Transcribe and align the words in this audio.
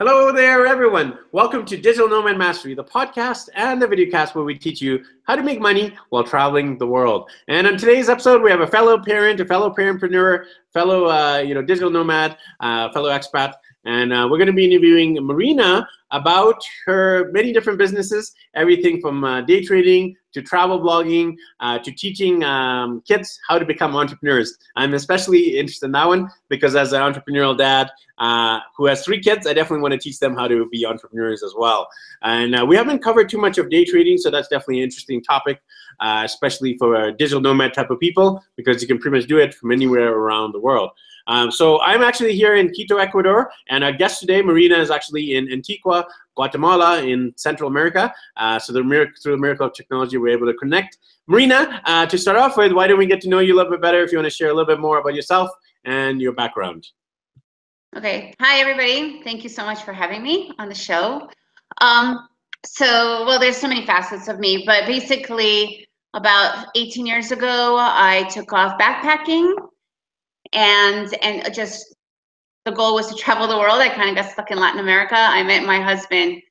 Hello 0.00 0.32
there, 0.32 0.66
everyone. 0.66 1.18
Welcome 1.30 1.66
to 1.66 1.76
Digital 1.76 2.08
Nomad 2.08 2.38
Mastery, 2.38 2.72
the 2.72 2.82
podcast 2.82 3.50
and 3.54 3.82
the 3.82 3.86
videocast 3.86 4.34
where 4.34 4.44
we 4.44 4.54
teach 4.58 4.80
you 4.80 5.04
how 5.24 5.36
to 5.36 5.42
make 5.42 5.60
money 5.60 5.94
while 6.08 6.24
traveling 6.24 6.78
the 6.78 6.86
world. 6.86 7.30
And 7.48 7.66
on 7.66 7.76
today's 7.76 8.08
episode, 8.08 8.40
we 8.40 8.50
have 8.50 8.62
a 8.62 8.66
fellow 8.66 8.98
parent, 8.98 9.40
a 9.40 9.44
fellow 9.44 9.68
parentpreneur, 9.68 10.46
fellow 10.72 11.06
uh, 11.06 11.38
you 11.38 11.54
know 11.54 11.62
digital 11.62 11.90
nomad, 11.90 12.36
uh, 12.60 12.90
fellow 12.92 13.10
expat, 13.10 13.54
and 13.84 14.12
uh, 14.12 14.28
we're 14.30 14.38
going 14.38 14.46
to 14.46 14.52
be 14.52 14.64
interviewing 14.64 15.14
Marina 15.24 15.86
about 16.12 16.60
her 16.84 17.30
many 17.32 17.52
different 17.52 17.78
businesses, 17.78 18.32
everything 18.54 19.00
from 19.00 19.24
uh, 19.24 19.40
day 19.42 19.62
trading 19.62 20.16
to 20.32 20.42
travel 20.42 20.80
blogging 20.80 21.34
uh, 21.60 21.78
to 21.78 21.90
teaching 21.92 22.44
um, 22.44 23.02
kids 23.06 23.38
how 23.48 23.58
to 23.58 23.64
become 23.64 23.96
entrepreneurs. 23.96 24.56
I'm 24.76 24.94
especially 24.94 25.58
interested 25.58 25.86
in 25.86 25.92
that 25.92 26.06
one 26.06 26.28
because 26.48 26.76
as 26.76 26.92
an 26.92 27.00
entrepreneurial 27.00 27.56
dad 27.56 27.90
uh, 28.18 28.60
who 28.76 28.86
has 28.86 29.04
three 29.04 29.20
kids, 29.20 29.46
I 29.46 29.54
definitely 29.54 29.82
want 29.82 29.92
to 29.92 29.98
teach 29.98 30.18
them 30.18 30.36
how 30.36 30.46
to 30.46 30.68
be 30.68 30.84
entrepreneurs 30.84 31.42
as 31.42 31.54
well. 31.56 31.88
And 32.22 32.68
we 32.68 32.76
haven't 32.76 33.02
covered 33.02 33.28
too 33.28 33.38
much 33.38 33.58
of 33.58 33.70
day 33.70 33.84
trading, 33.84 34.18
so 34.18 34.30
that's 34.30 34.48
definitely 34.48 34.78
an 34.78 34.84
interesting 34.84 35.22
topic, 35.22 35.62
especially 36.00 36.76
for 36.76 37.10
digital 37.12 37.40
nomad 37.40 37.72
type 37.72 37.90
of 37.90 37.98
people 37.98 38.44
because 38.56 38.82
you 38.82 38.88
can 38.88 38.98
pretty 38.98 39.16
much 39.16 39.28
do 39.28 39.38
it 39.38 39.54
from 39.54 39.72
anywhere 39.72 40.12
around 40.12 40.52
the 40.52 40.59
world. 40.60 40.90
Um, 41.26 41.50
so 41.50 41.80
I'm 41.82 42.02
actually 42.02 42.34
here 42.34 42.56
in 42.56 42.70
Quito, 42.70 42.96
Ecuador, 42.96 43.50
and 43.68 43.84
our 43.84 43.92
guest 43.92 44.20
today, 44.20 44.42
Marina, 44.42 44.76
is 44.76 44.90
actually 44.90 45.36
in 45.36 45.50
Antigua, 45.52 46.04
Guatemala, 46.34 47.02
in 47.02 47.32
Central 47.36 47.68
America. 47.68 48.12
Uh, 48.36 48.58
so 48.58 48.72
the 48.72 48.82
miracle, 48.82 49.14
through 49.22 49.32
the 49.32 49.40
miracle 49.40 49.66
of 49.66 49.72
technology, 49.72 50.16
we're 50.16 50.36
able 50.36 50.46
to 50.46 50.54
connect. 50.54 50.98
Marina, 51.26 51.80
uh, 51.84 52.06
to 52.06 52.18
start 52.18 52.36
off 52.36 52.56
with, 52.56 52.72
why 52.72 52.86
don't 52.86 52.98
we 52.98 53.06
get 53.06 53.20
to 53.20 53.28
know 53.28 53.38
you 53.38 53.54
a 53.54 53.56
little 53.56 53.70
bit 53.70 53.80
better? 53.80 54.02
If 54.02 54.10
you 54.10 54.18
want 54.18 54.26
to 54.26 54.34
share 54.34 54.48
a 54.48 54.54
little 54.54 54.66
bit 54.66 54.80
more 54.80 54.98
about 54.98 55.14
yourself 55.14 55.50
and 55.84 56.20
your 56.20 56.32
background. 56.32 56.88
Okay. 57.96 58.34
Hi, 58.40 58.60
everybody. 58.60 59.22
Thank 59.22 59.42
you 59.42 59.50
so 59.50 59.64
much 59.64 59.82
for 59.82 59.92
having 59.92 60.22
me 60.22 60.52
on 60.58 60.68
the 60.68 60.74
show. 60.74 61.28
Um, 61.80 62.28
so, 62.64 63.24
well, 63.26 63.38
there's 63.38 63.56
so 63.56 63.68
many 63.68 63.86
facets 63.86 64.28
of 64.28 64.38
me, 64.38 64.64
but 64.66 64.86
basically, 64.86 65.86
about 66.14 66.66
18 66.74 67.06
years 67.06 67.30
ago, 67.30 67.76
I 67.78 68.28
took 68.30 68.52
off 68.52 68.78
backpacking 68.80 69.54
and 70.52 71.14
and 71.22 71.54
just 71.54 71.94
the 72.64 72.72
goal 72.72 72.94
was 72.94 73.08
to 73.08 73.14
travel 73.14 73.46
the 73.46 73.56
world. 73.56 73.80
I 73.80 73.88
kind 73.88 74.10
of 74.10 74.16
got 74.16 74.30
stuck 74.30 74.50
in 74.50 74.58
Latin 74.58 74.80
America. 74.80 75.16
I 75.16 75.42
met 75.42 75.64
my 75.64 75.80
husband 75.80 76.42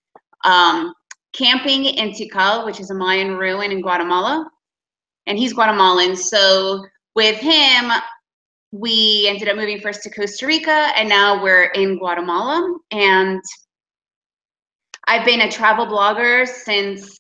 um, 0.44 0.94
camping 1.34 1.86
in 1.86 2.12
Tikal, 2.12 2.66
which 2.66 2.80
is 2.80 2.90
a 2.90 2.96
Mayan 2.96 3.38
ruin 3.38 3.72
in 3.72 3.82
Guatemala, 3.82 4.50
and 5.28 5.38
he's 5.38 5.54
Guatemalan. 5.54 6.16
So 6.16 6.86
with 7.16 7.38
him, 7.38 7.92
we 8.72 9.28
ended 9.28 9.50
up 9.50 9.58
moving 9.58 9.80
first 9.82 10.04
to 10.04 10.10
Costa 10.10 10.48
Rica, 10.48 10.92
and 10.96 11.10
now 11.10 11.42
we're 11.42 11.66
in 11.66 11.98
Guatemala. 11.98 12.78
And 12.92 13.42
I've 15.08 15.26
been 15.26 15.42
a 15.42 15.52
travel 15.52 15.86
blogger 15.86 16.48
since 16.48 17.18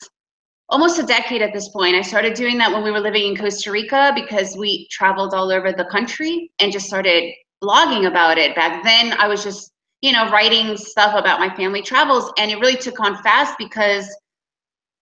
almost 0.69 0.99
a 0.99 1.03
decade 1.03 1.41
at 1.41 1.51
this 1.51 1.69
point. 1.69 1.95
I 1.95 2.01
started 2.01 2.35
doing 2.35 2.57
that 2.59 2.71
when 2.71 2.83
we 2.83 2.91
were 2.91 2.99
living 2.99 3.27
in 3.27 3.35
Costa 3.35 3.71
Rica 3.71 4.11
because 4.15 4.55
we 4.55 4.87
traveled 4.89 5.33
all 5.33 5.51
over 5.51 5.71
the 5.71 5.85
country 5.85 6.51
and 6.59 6.71
just 6.71 6.87
started 6.87 7.33
blogging 7.61 8.07
about 8.07 8.37
it. 8.37 8.55
Back 8.55 8.83
then, 8.83 9.13
I 9.13 9.27
was 9.27 9.43
just, 9.43 9.71
you 10.01 10.11
know, 10.11 10.29
writing 10.29 10.77
stuff 10.77 11.15
about 11.15 11.39
my 11.39 11.53
family 11.55 11.81
travels, 11.81 12.31
and 12.37 12.51
it 12.51 12.59
really 12.59 12.77
took 12.77 12.99
on 12.99 13.21
fast 13.21 13.55
because, 13.57 14.07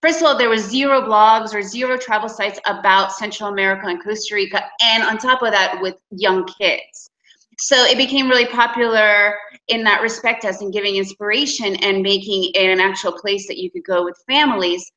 first 0.01 0.21
of 0.21 0.27
all, 0.27 0.37
there 0.37 0.49
was 0.49 0.63
zero 0.63 1.01
blogs 1.01 1.53
or 1.53 1.61
zero 1.61 1.97
travel 1.97 2.29
sites 2.29 2.59
about 2.65 3.11
Central 3.11 3.49
America 3.49 3.87
and 3.87 4.01
Costa 4.03 4.35
Rica, 4.35 4.63
and 4.81 5.03
on 5.03 5.17
top 5.17 5.43
of 5.43 5.51
that, 5.51 5.79
with 5.81 5.95
young 6.11 6.45
kids. 6.45 7.11
So 7.59 7.75
it 7.85 7.97
became 7.97 8.29
really 8.29 8.45
popular 8.45 9.35
in 9.67 9.83
that 9.83 10.01
respect 10.01 10.45
as 10.45 10.61
in 10.61 10.71
giving 10.71 10.95
inspiration 10.95 11.75
and 11.77 12.03
making 12.03 12.51
it 12.53 12.69
an 12.69 12.79
actual 12.79 13.11
place 13.11 13.47
that 13.47 13.57
you 13.57 13.71
could 13.71 13.83
go 13.83 14.05
with 14.05 14.15
families 14.27 14.91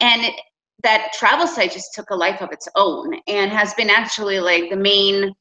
and 0.00 0.22
it, 0.22 0.34
that 0.82 1.12
travel 1.14 1.46
site 1.46 1.72
just 1.72 1.94
took 1.94 2.10
a 2.10 2.14
life 2.14 2.40
of 2.42 2.52
its 2.52 2.68
own 2.76 3.14
and 3.26 3.50
has 3.50 3.74
been 3.74 3.90
actually 3.90 4.38
like 4.38 4.70
the 4.70 4.76
main 4.76 5.32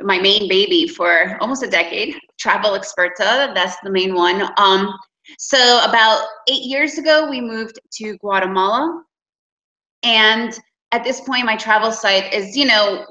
my 0.00 0.18
main 0.18 0.48
baby 0.48 0.86
for 0.86 1.38
almost 1.40 1.62
a 1.62 1.66
decade. 1.66 2.14
Travel 2.38 2.72
experta 2.72 3.54
that's 3.54 3.76
the 3.82 3.90
main 3.90 4.14
one. 4.14 4.48
Um 4.56 4.94
so 5.38 5.80
about 5.84 6.26
eight 6.48 6.64
years 6.64 6.98
ago 6.98 7.28
we 7.28 7.40
moved 7.40 7.80
to 7.94 8.16
guatemala. 8.18 9.02
And 10.02 10.58
at 10.92 11.02
this 11.02 11.20
point 11.20 11.46
my 11.46 11.56
travel 11.56 11.90
site 11.90 12.32
is 12.32 12.56
you 12.56 12.66
know 12.66 13.06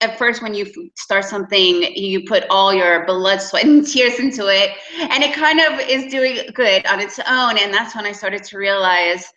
at 0.00 0.18
first 0.18 0.42
when 0.42 0.54
you 0.54 0.70
start 0.96 1.24
something 1.24 1.82
you 1.94 2.24
put 2.26 2.44
all 2.48 2.72
your 2.72 3.04
blood 3.06 3.42
sweat 3.42 3.64
and 3.64 3.86
tears 3.92 4.18
into 4.18 4.46
it. 4.46 4.70
And 4.98 5.22
it 5.22 5.34
kind 5.34 5.60
of 5.60 5.80
is 5.80 6.10
doing 6.10 6.38
good 6.54 6.86
on 6.86 7.00
its 7.00 7.18
own. 7.18 7.58
And 7.58 7.74
that's 7.74 7.94
when 7.94 8.06
i 8.06 8.12
started 8.12 8.44
to 8.44 8.56
realize 8.56 9.32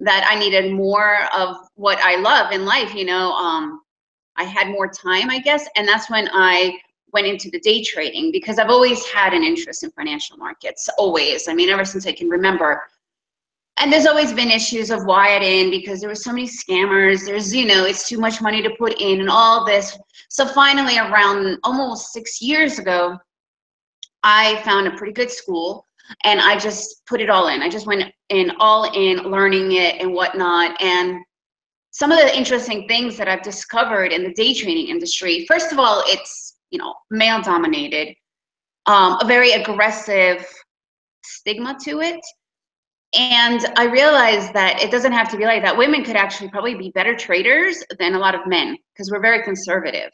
that 0.00 0.26
I 0.30 0.38
needed 0.38 0.72
more 0.72 1.18
of 1.36 1.56
what 1.74 1.98
I 1.98 2.16
love 2.16 2.52
in 2.52 2.64
life. 2.64 2.94
You 2.94 3.04
know, 3.04 3.32
um, 3.32 3.80
I 4.36 4.44
had 4.44 4.68
more 4.68 4.88
time, 4.88 5.30
I 5.30 5.40
guess, 5.40 5.68
and 5.76 5.86
that's 5.86 6.08
when 6.10 6.28
I 6.32 6.78
went 7.12 7.26
into 7.26 7.50
the 7.50 7.60
day 7.60 7.82
trading 7.82 8.30
because 8.30 8.58
I've 8.58 8.70
always 8.70 9.04
had 9.06 9.32
an 9.32 9.42
interest 9.42 9.82
in 9.82 9.90
financial 9.92 10.36
markets. 10.36 10.88
Always, 10.98 11.48
I 11.48 11.54
mean, 11.54 11.70
ever 11.70 11.84
since 11.84 12.06
I 12.06 12.12
can 12.12 12.28
remember. 12.28 12.82
And 13.80 13.92
there's 13.92 14.06
always 14.06 14.32
been 14.32 14.50
issues 14.50 14.90
of 14.90 15.04
why 15.04 15.36
I 15.36 15.38
didn't 15.38 15.70
because 15.70 16.00
there 16.00 16.08
were 16.08 16.16
so 16.16 16.32
many 16.32 16.48
scammers. 16.48 17.24
There's, 17.24 17.54
you 17.54 17.64
know, 17.64 17.84
it's 17.84 18.08
too 18.08 18.18
much 18.18 18.40
money 18.40 18.60
to 18.62 18.70
put 18.70 19.00
in 19.00 19.20
and 19.20 19.30
all 19.30 19.64
this. 19.64 19.96
So 20.28 20.46
finally, 20.46 20.98
around 20.98 21.58
almost 21.62 22.12
six 22.12 22.42
years 22.42 22.78
ago, 22.80 23.16
I 24.24 24.60
found 24.62 24.88
a 24.88 24.96
pretty 24.96 25.12
good 25.12 25.30
school 25.30 25.86
and 26.24 26.40
I 26.40 26.58
just 26.58 27.04
put 27.06 27.20
it 27.20 27.30
all 27.30 27.48
in. 27.48 27.62
I 27.62 27.68
just 27.68 27.86
went 27.86 28.12
in 28.28 28.52
all 28.58 28.90
in 28.94 29.30
learning 29.30 29.72
it 29.72 30.00
and 30.00 30.12
whatnot. 30.12 30.80
And 30.82 31.18
some 31.90 32.12
of 32.12 32.18
the 32.18 32.36
interesting 32.36 32.86
things 32.88 33.16
that 33.16 33.28
I've 33.28 33.42
discovered 33.42 34.12
in 34.12 34.22
the 34.22 34.32
day 34.32 34.54
trading 34.54 34.88
industry, 34.88 35.44
first 35.46 35.72
of 35.72 35.78
all, 35.78 36.02
it's 36.06 36.56
you 36.70 36.78
know 36.78 36.94
male 37.10 37.40
dominated, 37.42 38.14
um, 38.86 39.18
a 39.20 39.26
very 39.26 39.52
aggressive 39.52 40.46
stigma 41.22 41.76
to 41.84 42.00
it. 42.00 42.20
And 43.14 43.64
I 43.76 43.84
realized 43.84 44.52
that 44.52 44.82
it 44.82 44.90
doesn't 44.90 45.12
have 45.12 45.30
to 45.30 45.38
be 45.38 45.44
like 45.44 45.62
that. 45.62 45.76
Women 45.76 46.04
could 46.04 46.16
actually 46.16 46.50
probably 46.50 46.74
be 46.74 46.90
better 46.90 47.16
traders 47.16 47.82
than 47.98 48.14
a 48.14 48.18
lot 48.18 48.34
of 48.34 48.46
men 48.46 48.76
because 48.92 49.10
we're 49.10 49.22
very 49.22 49.42
conservative. 49.42 50.10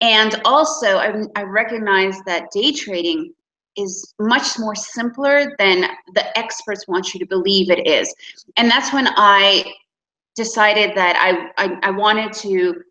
And 0.00 0.40
also, 0.44 0.98
I, 0.98 1.14
I 1.36 1.42
recognize 1.42 2.18
that 2.26 2.50
day 2.52 2.72
trading 2.72 3.32
is 3.78 4.14
much 4.18 4.58
more 4.58 4.74
simpler 4.74 5.54
than 5.58 5.84
the 6.14 6.38
experts 6.38 6.88
want 6.88 7.14
you 7.14 7.20
to 7.20 7.26
believe 7.26 7.70
it 7.70 7.86
is. 7.86 8.14
And 8.56 8.70
that's 8.70 8.92
when 8.92 9.08
I 9.16 9.72
decided 10.34 10.96
that 10.96 11.16
I, 11.16 11.64
I, 11.64 11.78
I 11.82 11.90
wanted 11.90 12.32
to 12.34 12.82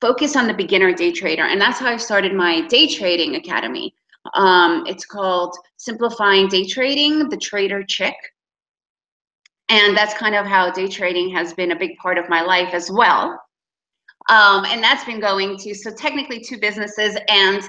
focus 0.00 0.36
on 0.36 0.46
the 0.46 0.54
beginner 0.54 0.92
day 0.92 1.12
trader. 1.12 1.44
And 1.44 1.60
that's 1.60 1.78
how 1.78 1.86
I 1.86 1.96
started 1.96 2.34
my 2.34 2.66
day 2.66 2.88
trading 2.88 3.36
academy. 3.36 3.94
Um, 4.34 4.84
it's 4.86 5.04
called 5.04 5.56
Simplifying 5.76 6.48
Day 6.48 6.64
Trading, 6.66 7.28
the 7.28 7.36
Trader 7.36 7.82
Chick. 7.84 8.14
And 9.68 9.96
that's 9.96 10.14
kind 10.14 10.34
of 10.34 10.46
how 10.46 10.70
day 10.70 10.88
trading 10.88 11.34
has 11.34 11.54
been 11.54 11.72
a 11.72 11.78
big 11.78 11.96
part 11.96 12.18
of 12.18 12.28
my 12.28 12.42
life 12.42 12.74
as 12.74 12.90
well. 12.90 13.40
Um, 14.28 14.64
and 14.66 14.82
that's 14.82 15.04
been 15.04 15.20
going 15.20 15.56
to, 15.58 15.74
so 15.74 15.92
technically 15.92 16.40
two 16.40 16.58
businesses 16.58 17.16
and 17.28 17.62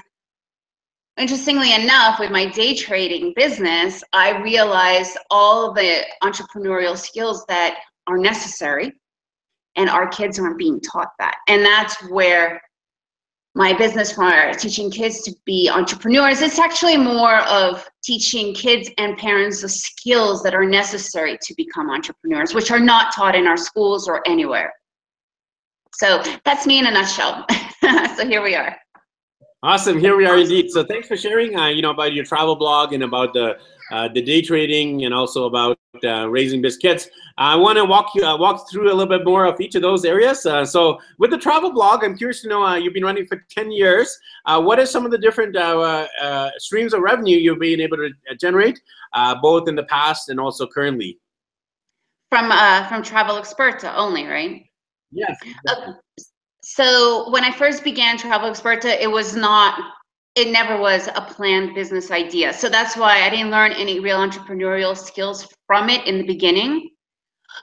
Interestingly 1.16 1.72
enough, 1.74 2.18
with 2.18 2.32
my 2.32 2.46
day 2.46 2.74
trading 2.74 3.32
business, 3.36 4.02
I 4.12 4.42
realized 4.42 5.16
all 5.30 5.72
the 5.72 6.04
entrepreneurial 6.24 6.98
skills 6.98 7.44
that 7.46 7.78
are 8.08 8.18
necessary, 8.18 8.92
and 9.76 9.88
our 9.88 10.08
kids 10.08 10.40
aren't 10.40 10.58
being 10.58 10.80
taught 10.80 11.10
that. 11.20 11.36
And 11.46 11.64
that's 11.64 11.96
where 12.10 12.60
my 13.54 13.72
business 13.72 14.10
for 14.10 14.52
teaching 14.58 14.90
kids 14.90 15.22
to 15.22 15.32
be 15.44 15.70
entrepreneurs. 15.70 16.40
It's 16.40 16.58
actually 16.58 16.96
more 16.96 17.38
of 17.42 17.88
teaching 18.02 18.52
kids 18.52 18.90
and 18.98 19.16
parents 19.16 19.62
the 19.62 19.68
skills 19.68 20.42
that 20.42 20.54
are 20.54 20.64
necessary 20.64 21.38
to 21.40 21.54
become 21.56 21.90
entrepreneurs 21.90 22.52
which 22.52 22.72
are 22.72 22.80
not 22.80 23.14
taught 23.14 23.36
in 23.36 23.46
our 23.46 23.56
schools 23.56 24.08
or 24.08 24.20
anywhere. 24.26 24.72
So 25.94 26.20
that's 26.44 26.66
me 26.66 26.80
in 26.80 26.86
a 26.86 26.90
nutshell. 26.90 27.46
So 28.16 28.26
here 28.26 28.42
we 28.42 28.54
are 28.54 28.74
Awesome. 29.64 29.98
Here 29.98 30.14
we 30.14 30.26
are 30.26 30.36
indeed. 30.36 30.70
So 30.70 30.84
thanks 30.84 31.08
for 31.08 31.16
sharing, 31.16 31.56
uh, 31.56 31.68
you 31.68 31.80
know, 31.80 31.90
about 31.90 32.12
your 32.12 32.22
travel 32.22 32.54
blog 32.54 32.92
and 32.92 33.02
about 33.02 33.32
the 33.32 33.56
uh, 33.90 34.08
the 34.08 34.20
day 34.20 34.42
trading 34.42 35.06
and 35.06 35.14
also 35.14 35.46
about 35.46 35.78
uh, 36.04 36.28
raising 36.28 36.60
biz 36.60 36.76
kids. 36.76 37.08
I 37.38 37.56
want 37.56 37.78
to 37.78 37.86
walk 37.86 38.10
you 38.14 38.26
uh, 38.26 38.36
walk 38.36 38.70
through 38.70 38.92
a 38.92 38.94
little 38.94 39.06
bit 39.06 39.24
more 39.24 39.46
of 39.46 39.58
each 39.62 39.74
of 39.74 39.80
those 39.80 40.04
areas. 40.04 40.44
Uh, 40.44 40.66
so 40.66 40.98
with 41.18 41.30
the 41.30 41.38
travel 41.38 41.72
blog, 41.72 42.04
I'm 42.04 42.14
curious 42.14 42.42
to 42.42 42.48
know 42.48 42.62
uh, 42.62 42.76
you've 42.76 42.92
been 42.92 43.06
running 43.06 43.24
for 43.24 43.42
10 43.48 43.72
years. 43.72 44.14
what 44.46 44.78
are 44.78 44.84
some 44.84 45.06
of 45.06 45.12
the 45.12 45.16
different 45.16 45.56
streams 46.58 46.92
of 46.92 47.00
revenue 47.00 47.38
you've 47.38 47.58
been 47.58 47.80
able 47.80 47.96
to 47.96 48.10
generate, 48.38 48.78
both 49.40 49.66
in 49.66 49.76
the 49.76 49.84
past 49.84 50.28
and 50.28 50.38
also 50.38 50.66
currently? 50.66 51.18
From 52.28 52.50
from 52.88 53.02
Travel 53.02 53.36
Experta 53.36 53.94
only, 53.96 54.26
right? 54.26 54.62
Yes. 55.10 55.38
So 56.64 57.30
when 57.30 57.44
I 57.44 57.52
first 57.52 57.84
began 57.84 58.16
Travel 58.16 58.50
Experta, 58.50 58.98
it 58.98 59.10
was 59.10 59.36
not 59.36 59.78
it 60.34 60.50
never 60.50 60.80
was 60.80 61.08
a 61.14 61.20
planned 61.20 61.74
business 61.74 62.10
idea. 62.10 62.52
So 62.52 62.68
that's 62.68 62.96
why 62.96 63.22
I 63.22 63.30
didn't 63.30 63.50
learn 63.50 63.70
any 63.72 64.00
real 64.00 64.18
entrepreneurial 64.18 64.96
skills 64.96 65.46
from 65.68 65.88
it 65.88 66.04
in 66.08 66.18
the 66.18 66.24
beginning. 66.24 66.90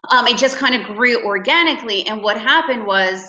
Um, 0.09 0.25
it 0.27 0.37
just 0.37 0.55
kind 0.55 0.75
of 0.75 0.95
grew 0.95 1.25
organically. 1.25 2.07
And 2.07 2.23
what 2.23 2.39
happened 2.39 2.85
was 2.85 3.27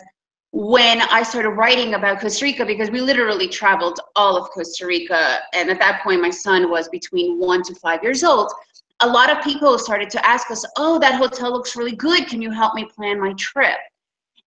when 0.52 1.00
I 1.00 1.24
started 1.24 1.50
writing 1.50 1.94
about 1.94 2.20
Costa 2.20 2.44
Rica, 2.44 2.64
because 2.64 2.90
we 2.90 3.00
literally 3.00 3.48
traveled 3.48 3.98
all 4.14 4.36
of 4.36 4.48
Costa 4.50 4.86
Rica. 4.86 5.40
And 5.54 5.70
at 5.70 5.80
that 5.80 6.02
point, 6.04 6.20
my 6.20 6.30
son 6.30 6.70
was 6.70 6.88
between 6.90 7.40
one 7.40 7.62
to 7.64 7.74
five 7.74 8.00
years 8.04 8.22
old. 8.22 8.52
A 9.00 9.08
lot 9.08 9.28
of 9.28 9.42
people 9.42 9.76
started 9.76 10.08
to 10.10 10.24
ask 10.24 10.52
us, 10.52 10.64
Oh, 10.76 11.00
that 11.00 11.14
hotel 11.14 11.50
looks 11.50 11.74
really 11.74 11.96
good. 11.96 12.28
Can 12.28 12.40
you 12.40 12.52
help 12.52 12.74
me 12.74 12.84
plan 12.84 13.18
my 13.18 13.32
trip? 13.32 13.78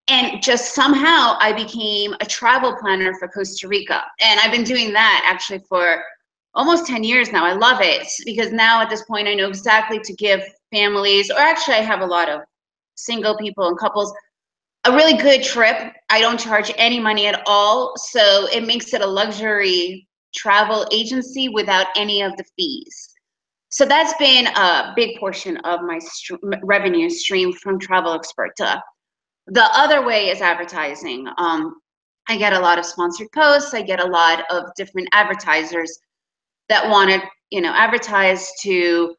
And 0.08 0.40
just 0.42 0.74
somehow 0.74 1.36
I 1.40 1.52
became 1.52 2.14
a 2.20 2.26
travel 2.26 2.76
planner 2.80 3.14
for 3.14 3.28
Costa 3.28 3.66
Rica. 3.66 4.04
And 4.20 4.38
I've 4.40 4.52
been 4.52 4.64
doing 4.64 4.92
that 4.92 5.22
actually 5.24 5.64
for 5.68 6.02
almost 6.54 6.86
10 6.86 7.02
years 7.04 7.32
now. 7.32 7.44
I 7.44 7.52
love 7.52 7.78
it 7.80 8.06
because 8.24 8.52
now 8.52 8.80
at 8.80 8.88
this 8.88 9.04
point 9.04 9.26
I 9.26 9.34
know 9.34 9.48
exactly 9.48 9.98
to 9.98 10.12
give 10.14 10.42
families, 10.72 11.30
or 11.30 11.38
actually, 11.38 11.74
I 11.74 11.82
have 11.82 12.00
a 12.00 12.06
lot 12.06 12.28
of 12.28 12.40
single 12.94 13.36
people 13.36 13.68
and 13.68 13.78
couples 13.78 14.12
a 14.84 14.92
really 14.92 15.16
good 15.16 15.42
trip. 15.42 15.92
I 16.08 16.20
don't 16.20 16.38
charge 16.38 16.72
any 16.76 17.00
money 17.00 17.26
at 17.26 17.42
all. 17.46 17.94
So 17.96 18.46
it 18.52 18.64
makes 18.64 18.94
it 18.94 19.00
a 19.00 19.06
luxury 19.06 20.06
travel 20.34 20.86
agency 20.92 21.48
without 21.48 21.86
any 21.96 22.22
of 22.22 22.36
the 22.36 22.44
fees. 22.56 23.14
So 23.68 23.84
that's 23.84 24.14
been 24.18 24.46
a 24.46 24.92
big 24.94 25.18
portion 25.18 25.56
of 25.58 25.82
my 25.82 25.98
st- 25.98 26.40
revenue 26.62 27.10
stream 27.10 27.52
from 27.52 27.80
Travel 27.80 28.18
Experta. 28.18 28.80
The 29.48 29.68
other 29.72 30.04
way 30.04 30.28
is 30.28 30.40
advertising. 30.40 31.28
Um, 31.38 31.76
I 32.28 32.36
get 32.36 32.52
a 32.52 32.58
lot 32.58 32.78
of 32.78 32.84
sponsored 32.84 33.30
posts. 33.32 33.74
I 33.74 33.82
get 33.82 34.00
a 34.00 34.06
lot 34.06 34.44
of 34.50 34.64
different 34.76 35.08
advertisers 35.12 35.98
that 36.68 36.88
want 36.88 37.10
to, 37.10 37.22
you 37.50 37.60
know, 37.60 37.72
advertise 37.72 38.50
to 38.62 39.14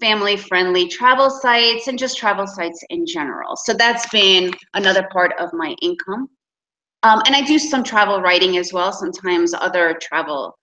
family 0.00 0.36
friendly 0.36 0.88
travel 0.88 1.30
sites 1.30 1.88
and 1.88 1.98
just 1.98 2.16
travel 2.16 2.46
sites 2.46 2.82
in 2.90 3.06
general. 3.06 3.56
So 3.56 3.74
that's 3.74 4.08
been 4.10 4.52
another 4.74 5.08
part 5.12 5.32
of 5.38 5.52
my 5.52 5.74
income. 5.82 6.28
Um, 7.02 7.22
and 7.26 7.34
I 7.36 7.42
do 7.42 7.58
some 7.58 7.84
travel 7.84 8.20
writing 8.20 8.56
as 8.56 8.72
well. 8.72 8.92
Sometimes 8.92 9.54
other 9.54 9.98
travel 10.00 10.56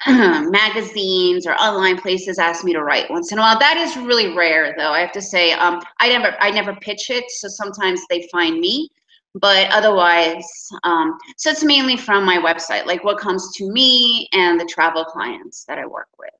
magazines 0.06 1.46
or 1.46 1.54
online 1.54 1.98
places 1.98 2.38
ask 2.38 2.64
me 2.64 2.72
to 2.72 2.82
write 2.82 3.10
once 3.10 3.32
in 3.32 3.38
a 3.38 3.40
while. 3.40 3.58
That 3.58 3.76
is 3.78 3.96
really 3.96 4.36
rare, 4.36 4.74
though. 4.76 4.90
I 4.90 5.00
have 5.00 5.12
to 5.12 5.22
say, 5.22 5.52
um, 5.52 5.80
I 6.00 6.08
never, 6.08 6.36
I 6.40 6.50
never 6.50 6.74
pitch 6.76 7.08
it. 7.10 7.24
So 7.30 7.48
sometimes 7.48 8.02
they 8.10 8.28
find 8.30 8.60
me, 8.60 8.90
but 9.34 9.70
otherwise, 9.70 10.46
um, 10.84 11.16
so 11.38 11.50
it's 11.50 11.64
mainly 11.64 11.96
from 11.96 12.24
my 12.26 12.36
website, 12.36 12.84
like 12.84 13.04
what 13.04 13.18
comes 13.18 13.54
to 13.56 13.70
me 13.70 14.28
and 14.32 14.60
the 14.60 14.66
travel 14.66 15.04
clients 15.04 15.64
that 15.64 15.78
I 15.78 15.86
work 15.86 16.08
with. 16.18 16.30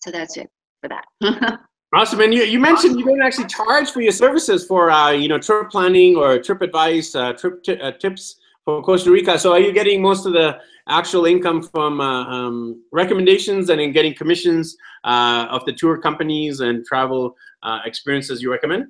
So 0.00 0.10
that's 0.10 0.36
it 0.36 0.50
for 0.82 0.88
that. 0.88 1.60
awesome. 1.94 2.20
And 2.20 2.34
you, 2.34 2.42
you 2.42 2.58
mentioned 2.58 2.98
you 2.98 3.06
don't 3.06 3.22
actually 3.22 3.46
charge 3.46 3.90
for 3.90 4.00
your 4.00 4.12
services 4.12 4.66
for, 4.66 4.90
uh, 4.90 5.10
you 5.10 5.28
know, 5.28 5.38
trip 5.38 5.70
planning 5.70 6.16
or 6.16 6.40
trip 6.40 6.60
advice, 6.60 7.14
uh, 7.14 7.34
trip 7.34 7.64
uh, 7.68 7.92
tips 7.92 8.36
for 8.64 8.82
Costa 8.82 9.10
Rica. 9.10 9.38
So 9.38 9.52
are 9.52 9.60
you 9.60 9.72
getting 9.72 10.02
most 10.02 10.26
of 10.26 10.32
the 10.32 10.58
actual 10.88 11.26
income 11.26 11.62
from 11.62 12.00
uh, 12.00 12.24
um, 12.24 12.82
recommendations 12.92 13.70
and 13.70 13.80
in 13.80 13.92
getting 13.92 14.14
commissions 14.14 14.76
uh, 15.04 15.46
of 15.50 15.64
the 15.64 15.72
tour 15.72 15.98
companies 15.98 16.60
and 16.60 16.84
travel 16.84 17.36
uh, 17.62 17.80
experiences 17.84 18.42
you 18.42 18.50
recommend? 18.50 18.86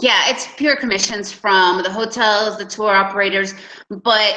Yeah, 0.00 0.30
it's 0.30 0.46
pure 0.56 0.76
commissions 0.76 1.32
from 1.32 1.82
the 1.82 1.90
hotels, 1.90 2.58
the 2.58 2.64
tour 2.64 2.90
operators, 2.90 3.54
but 3.90 4.36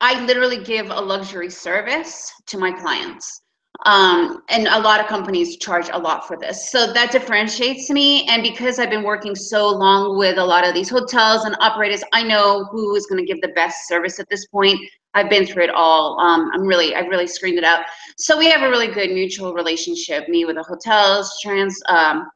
I 0.00 0.24
literally 0.24 0.64
give 0.64 0.86
a 0.86 1.00
luxury 1.00 1.50
service 1.50 2.32
to 2.46 2.58
my 2.58 2.72
clients. 2.72 3.42
Um, 3.86 4.42
and 4.50 4.66
a 4.66 4.78
lot 4.78 5.00
of 5.00 5.06
companies 5.06 5.56
charge 5.56 5.88
a 5.92 5.98
lot 5.98 6.26
for 6.26 6.36
this. 6.36 6.70
So 6.70 6.92
that 6.92 7.10
differentiates 7.10 7.88
me. 7.88 8.26
And 8.28 8.42
because 8.42 8.78
I've 8.78 8.90
been 8.90 9.02
working 9.02 9.34
so 9.34 9.68
long 9.68 10.18
with 10.18 10.36
a 10.38 10.44
lot 10.44 10.66
of 10.66 10.74
these 10.74 10.90
hotels 10.90 11.44
and 11.44 11.56
operators, 11.60 12.04
I 12.12 12.22
know 12.22 12.64
who 12.70 12.94
is 12.94 13.06
going 13.06 13.24
to 13.24 13.26
give 13.26 13.40
the 13.40 13.54
best 13.54 13.88
service 13.88 14.18
at 14.20 14.28
this 14.28 14.46
point. 14.46 14.78
I've 15.14 15.30
been 15.30 15.46
through 15.46 15.64
it 15.64 15.70
all. 15.70 16.20
Um, 16.20 16.50
I'm 16.52 16.62
really, 16.62 16.94
I've 16.94 17.08
really 17.08 17.26
screened 17.26 17.58
it 17.58 17.64
out. 17.64 17.84
So 18.16 18.38
we 18.38 18.50
have 18.50 18.62
a 18.62 18.68
really 18.68 18.88
good 18.88 19.10
mutual 19.10 19.54
relationship. 19.54 20.28
Me 20.28 20.44
with 20.44 20.56
the 20.56 20.62
hotels, 20.62 21.38
trans, 21.42 21.80
um, 21.88 22.28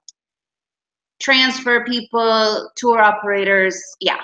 transfer 1.21 1.85
people, 1.85 2.71
tour 2.77 3.01
operators. 3.01 3.81
Yeah, 4.01 4.21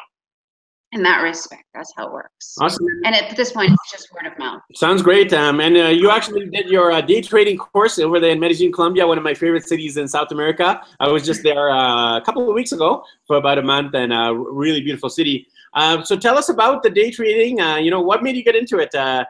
in 0.93 1.03
that 1.05 1.23
respect. 1.23 1.65
That's 1.73 1.93
how 1.97 2.09
it 2.09 2.13
works. 2.13 2.57
Awesome. 2.61 2.85
And 3.05 3.15
at 3.15 3.37
this 3.37 3.53
point, 3.53 3.71
it's 3.71 3.91
just 3.93 4.13
word 4.13 4.31
of 4.31 4.37
mouth. 4.39 4.61
Sounds 4.75 5.03
great. 5.03 5.33
Um, 5.33 5.61
and 5.61 5.77
uh, 5.77 5.89
you 5.89 6.11
actually 6.11 6.47
did 6.47 6.69
your 6.69 6.91
uh, 6.91 7.01
day 7.01 7.21
trading 7.21 7.59
course 7.59 7.99
over 7.99 8.19
there 8.19 8.31
in 8.31 8.41
Medellin, 8.41 8.73
Colombia, 8.73 9.07
one 9.07 9.17
of 9.17 9.23
my 9.23 9.35
favorite 9.35 9.67
cities 9.67 9.97
in 9.97 10.09
South 10.09 10.33
America. 10.33 10.83
I 10.99 11.09
was 11.09 11.25
just 11.25 11.43
there 11.43 11.71
uh, 11.71 12.19
a 12.19 12.23
couple 12.23 12.49
of 12.49 12.55
weeks 12.55 12.73
ago 12.73 13.05
for 13.27 13.37
about 13.37 13.59
a 13.59 13.63
month, 13.63 13.95
and 13.95 14.13
a 14.13 14.17
uh, 14.17 14.33
really 14.33 14.81
beautiful 14.81 15.09
city. 15.09 15.47
Um, 15.75 16.05
so 16.05 16.17
tell 16.17 16.37
us 16.37 16.49
about 16.49 16.83
the 16.83 16.91
day 16.91 17.13
trading. 17.13 17.61
Uh, 17.61 17.77
you 17.77 17.93
know, 17.93 18.01
what 18.01 18.25
made 18.25 18.35
you 18.35 18.43
get 18.43 18.57
into 18.57 18.79
it? 18.79 18.93
Uh, 18.93 19.25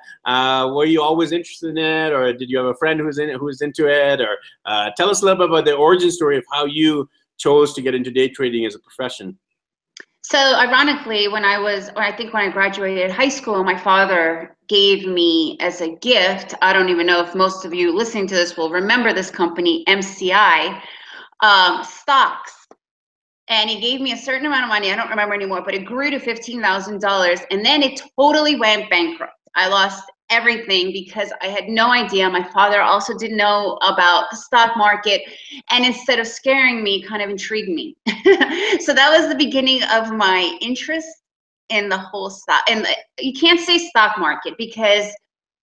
were 0.72 0.86
you 0.86 1.02
always 1.02 1.32
interested 1.32 1.70
in 1.70 1.78
it, 1.78 2.12
or 2.12 2.32
did 2.32 2.48
you 2.48 2.56
have 2.56 2.68
a 2.68 2.74
friend 2.76 2.98
who's 3.00 3.18
in 3.18 3.28
it, 3.28 3.36
who 3.36 3.44
was 3.44 3.60
into 3.60 3.86
it? 3.86 4.22
Or 4.22 4.38
tell 4.96 5.10
us 5.10 5.20
a 5.20 5.26
little 5.26 5.38
bit 5.38 5.50
about 5.50 5.66
the 5.66 5.74
origin 5.74 6.10
story 6.10 6.38
of 6.38 6.44
how 6.50 6.64
you 6.64 7.06
chose 7.36 7.74
to 7.74 7.82
get 7.82 7.94
into 7.94 8.10
day 8.10 8.28
trading 8.28 8.64
as 8.64 8.74
a 8.74 8.78
profession. 8.78 9.38
So 10.30 10.38
ironically, 10.38 11.26
when 11.26 11.44
I 11.44 11.58
was, 11.58 11.90
I 11.96 12.12
think 12.12 12.32
when 12.32 12.48
I 12.48 12.52
graduated 12.52 13.10
high 13.10 13.28
school, 13.28 13.64
my 13.64 13.76
father 13.76 14.56
gave 14.68 15.04
me 15.04 15.56
as 15.58 15.80
a 15.80 15.96
gift. 15.96 16.54
I 16.62 16.72
don't 16.72 16.88
even 16.88 17.04
know 17.04 17.20
if 17.20 17.34
most 17.34 17.64
of 17.64 17.74
you 17.74 17.92
listening 17.92 18.28
to 18.28 18.36
this 18.36 18.56
will 18.56 18.70
remember 18.70 19.12
this 19.12 19.28
company, 19.28 19.84
MCI, 19.88 20.80
um, 21.40 21.82
stocks. 21.82 22.52
And 23.48 23.68
he 23.68 23.80
gave 23.80 24.00
me 24.00 24.12
a 24.12 24.16
certain 24.16 24.46
amount 24.46 24.62
of 24.62 24.68
money. 24.68 24.92
I 24.92 24.94
don't 24.94 25.10
remember 25.10 25.34
anymore, 25.34 25.62
but 25.64 25.74
it 25.74 25.84
grew 25.84 26.10
to 26.10 26.20
$15,000. 26.20 27.44
And 27.50 27.66
then 27.66 27.82
it 27.82 28.00
totally 28.16 28.54
went 28.54 28.88
bankrupt. 28.88 29.32
I 29.56 29.66
lost 29.66 30.04
everything 30.30 30.92
because 30.92 31.32
I 31.42 31.46
had 31.46 31.68
no 31.68 31.90
idea. 31.90 32.28
My 32.30 32.44
father 32.52 32.80
also 32.80 33.16
didn't 33.16 33.36
know 33.36 33.78
about 33.82 34.30
the 34.30 34.36
stock 34.36 34.76
market. 34.76 35.22
And 35.70 35.84
instead 35.84 36.18
of 36.18 36.26
scaring 36.26 36.82
me, 36.82 37.02
kind 37.02 37.22
of 37.22 37.30
intrigued 37.30 37.68
me. 37.68 37.96
so 38.80 38.94
that 38.94 39.10
was 39.10 39.28
the 39.28 39.36
beginning 39.36 39.82
of 39.84 40.12
my 40.12 40.56
interest 40.60 41.08
in 41.68 41.88
the 41.88 41.98
whole 41.98 42.30
stock. 42.30 42.62
And 42.68 42.86
you 43.18 43.32
can't 43.32 43.60
say 43.60 43.78
stock 43.78 44.18
market 44.18 44.54
because 44.58 45.12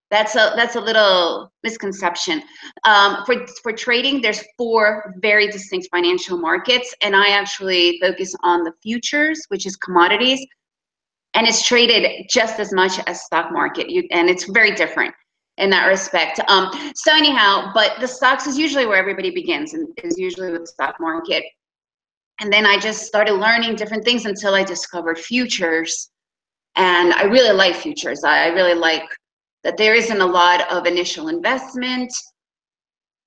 that's 0.09 0.35
a 0.35 0.53
that's 0.55 0.75
a 0.75 0.79
little 0.79 1.51
misconception. 1.63 2.41
Um, 2.85 3.23
for 3.25 3.45
for 3.61 3.73
trading, 3.73 4.21
there's 4.21 4.43
four 4.57 5.13
very 5.21 5.47
distinct 5.47 5.89
financial 5.91 6.37
markets, 6.37 6.95
and 7.01 7.15
I 7.15 7.29
actually 7.29 7.99
focus 7.99 8.33
on 8.41 8.63
the 8.63 8.71
futures, 8.81 9.43
which 9.49 9.65
is 9.65 9.75
commodities, 9.75 10.45
and 11.37 11.47
it's 11.47 11.65
traded 11.65 12.25
just 12.27 12.59
as 12.59 12.73
much 12.73 12.99
as 13.05 13.23
stock 13.23 13.51
market. 13.51 13.89
You, 13.91 14.07
and 14.11 14.27
it's 14.27 14.45
very 14.45 14.71
different 14.71 15.13
in 15.57 15.69
that 15.69 15.85
respect. 15.85 16.39
Um, 16.47 16.71
so 16.95 17.15
anyhow 17.15 17.71
but 17.73 17.93
the 18.01 18.07
stocks 18.07 18.47
is 18.47 18.57
usually 18.57 18.87
where 18.87 18.97
everybody 18.97 19.29
begins 19.29 19.73
and 19.73 19.87
is 20.03 20.17
usually 20.17 20.51
with 20.51 20.61
the 20.61 20.67
stock 20.67 20.95
market. 20.99 21.43
And 22.41 22.51
then 22.51 22.65
i 22.65 22.77
just 22.77 23.05
started 23.05 23.33
learning 23.33 23.75
different 23.75 24.03
things 24.03 24.25
until 24.25 24.53
i 24.55 24.63
discovered 24.63 25.19
futures. 25.19 26.09
And 26.75 27.13
i 27.13 27.23
really 27.23 27.55
like 27.55 27.75
futures. 27.75 28.23
I 28.23 28.47
really 28.47 28.75
like 28.75 29.07
that 29.63 29.77
there 29.77 29.95
isn't 29.95 30.21
a 30.21 30.25
lot 30.25 30.71
of 30.71 30.85
initial 30.87 31.27
investment. 31.27 32.11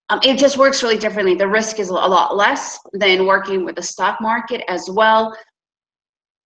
Um, 0.09 0.19
it 0.25 0.37
just 0.37 0.57
works 0.57 0.83
really 0.83 0.99
differently. 0.99 1.37
The 1.37 1.47
risk 1.47 1.79
is 1.79 1.90
a 1.90 1.95
lot 1.95 2.37
less 2.37 2.76
than 2.93 3.26
working 3.26 3.64
with 3.64 3.76
the 3.76 3.83
stock 3.83 4.21
market 4.21 4.62
as 4.69 4.90
well 4.90 5.37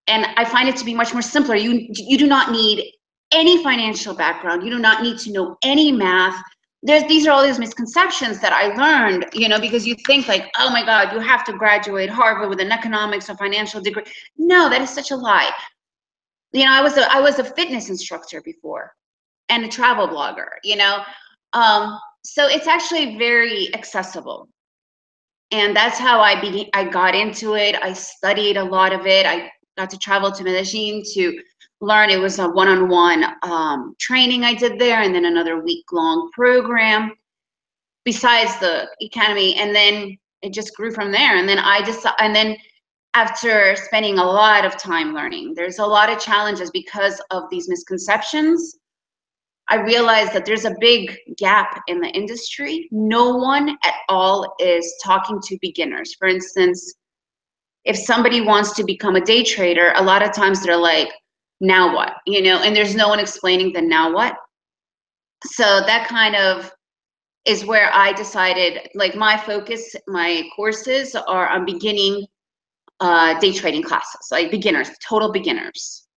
and 0.08 0.26
I 0.38 0.46
find 0.46 0.68
it 0.68 0.76
to 0.78 0.86
be 0.86 0.94
much 0.94 1.14
more 1.14 1.22
simpler. 1.22 1.56
You 1.56 1.88
you 1.90 2.18
do 2.18 2.28
not 2.28 2.52
need 2.52 2.92
any 3.32 3.64
financial 3.64 4.14
background. 4.14 4.64
You 4.64 4.70
do 4.70 4.80
not 4.80 5.02
need 5.02 5.18
to 5.20 5.32
know 5.32 5.58
any 5.64 5.92
math. 5.92 6.42
There's 6.82 7.04
these 7.04 7.26
are 7.26 7.32
all 7.32 7.44
these 7.44 7.60
misconceptions 7.60 8.40
that 8.42 8.52
I 8.52 8.76
learned, 8.76 9.28
you 9.34 9.48
know, 9.48 9.60
because 9.60 9.88
you 9.88 9.96
think 10.06 10.28
like, 10.28 10.52
oh 10.60 10.70
my 10.70 10.86
God, 10.86 11.14
you 11.14 11.20
have 11.20 11.46
to 11.46 11.54
graduate 11.54 12.10
Harvard 12.10 12.50
with 12.50 12.60
an 12.60 12.72
economics 12.72 13.30
or 13.30 13.38
financial 13.38 13.82
degree. 13.82 14.04
No, 14.38 14.70
that 14.70 14.82
is 14.82 14.90
such 14.90 15.12
a 15.12 15.16
lie. 15.16 15.52
You 16.52 16.66
know, 16.66 16.72
I 16.72 16.82
was 16.82 16.98
a 16.98 17.12
I 17.12 17.22
was 17.22 17.40
a 17.40 17.44
fitness 17.44 17.90
instructor 17.90 18.42
before 18.42 18.94
and 19.50 19.64
a 19.64 19.70
travel 19.70 20.08
blogger, 20.08 20.50
you 20.64 20.76
know. 20.76 21.04
Um, 21.54 22.00
so 22.26 22.48
it's 22.48 22.68
actually 22.68 23.18
very 23.18 23.74
accessible 23.74 24.48
and 25.54 25.76
that's 25.76 26.00
how 26.00 26.20
I 26.20 26.42
began. 26.42 26.66
I 26.74 26.84
got 26.84 27.14
into 27.14 27.54
it. 27.54 27.76
I 27.76 27.94
studied 27.94 28.58
a 28.58 28.64
lot 28.64 28.92
of 28.92 29.06
it. 29.06 29.28
I 29.28 29.52
got 29.78 29.90
to 29.90 29.98
travel 29.98 30.32
to 30.32 30.44
Medellin 30.44 31.04
to 31.14 31.42
learn. 31.82 32.10
It 32.10 32.20
was 32.20 32.40
a 32.40 32.48
one-on-one 32.48 33.26
um, 33.44 33.96
training 34.00 34.44
I 34.44 34.54
did 34.54 34.80
there, 34.80 35.02
and 35.02 35.14
then 35.14 35.26
another 35.26 35.64
week-long 35.64 36.30
program 36.34 37.14
besides 38.06 38.60
the 38.60 38.88
academy. 39.02 39.56
And 39.56 39.76
then 39.76 40.18
it 40.42 40.54
just 40.54 40.76
grew 40.76 40.92
from 40.92 41.12
there. 41.12 41.38
And 41.38 41.48
then 41.48 41.60
I 41.60 41.82
just 41.84 42.06
and 42.20 42.36
then 42.36 42.58
after 43.14 43.76
spending 43.76 44.18
a 44.18 44.24
lot 44.24 44.66
of 44.66 44.78
time 44.78 45.14
learning, 45.14 45.54
there's 45.56 45.80
a 45.80 45.86
lot 45.86 46.12
of 46.12 46.20
challenges 46.20 46.72
because 46.72 47.22
of 47.32 47.44
these 47.50 47.70
misconceptions. 47.70 48.78
I 49.70 49.76
realized 49.76 50.34
that 50.34 50.46
there's 50.46 50.66
a 50.66 50.76
big 50.82 51.16
gap 51.38 51.82
in 51.88 52.02
the 52.02 52.10
industry. 52.10 52.90
No 52.92 53.38
one 53.38 53.78
at 53.84 53.94
all 54.10 54.56
is 54.60 54.94
talking 55.02 55.40
to 55.42 55.58
beginners. 55.62 56.14
For 56.16 56.28
instance, 56.28 56.96
if 57.86 57.98
somebody 57.98 58.42
wants 58.42 58.74
to 58.76 58.84
become 58.84 59.16
a 59.16 59.22
day 59.22 59.44
trader, 59.44 59.94
a 59.96 60.04
lot 60.04 60.24
of 60.24 60.34
times 60.34 60.64
they're 60.64 60.78
like, 60.78 61.10
now 61.60 61.94
what? 61.94 62.16
You 62.26 62.42
know, 62.42 62.62
and 62.62 62.76
there's 62.76 62.96
no 62.96 63.10
one 63.10 63.20
explaining 63.20 63.74
the 63.74 63.82
now 63.82 64.14
what. 64.14 64.36
So 65.46 65.64
that 65.64 66.08
kind 66.08 66.36
of 66.36 66.72
is 67.46 67.66
where 67.66 67.94
I 67.94 68.14
decided, 68.14 68.90
like 68.96 69.16
my 69.16 69.38
focus, 69.38 69.96
my 70.08 70.44
courses 70.56 71.16
are 71.16 71.50
on 71.50 71.66
beginning 71.66 72.26
uh, 73.00 73.38
day 73.40 73.52
trading 73.52 73.84
classes, 73.84 74.28
like 74.32 74.50
beginners, 74.50 74.90
total 75.06 75.32
beginners. 75.32 76.08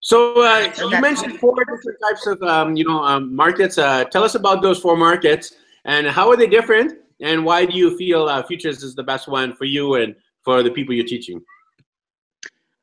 So 0.00 0.42
uh, 0.42 0.70
you 0.78 1.00
mentioned 1.00 1.38
four 1.38 1.54
different 1.56 1.98
types 2.02 2.26
of 2.26 2.42
um, 2.42 2.76
you 2.76 2.84
know 2.84 3.02
um, 3.02 3.34
markets. 3.34 3.78
Uh, 3.78 4.04
tell 4.04 4.24
us 4.24 4.34
about 4.34 4.60
those 4.60 4.78
four 4.78 4.96
markets 4.96 5.54
and 5.84 6.06
how 6.06 6.28
are 6.28 6.36
they 6.36 6.46
different, 6.46 6.98
and 7.22 7.44
why 7.44 7.64
do 7.64 7.76
you 7.76 7.96
feel 7.96 8.28
uh, 8.28 8.42
futures 8.42 8.82
is 8.82 8.94
the 8.94 9.02
best 9.02 9.28
one 9.28 9.54
for 9.54 9.64
you 9.64 9.94
and 9.94 10.14
for 10.42 10.62
the 10.62 10.70
people 10.70 10.94
you're 10.94 11.06
teaching? 11.06 11.40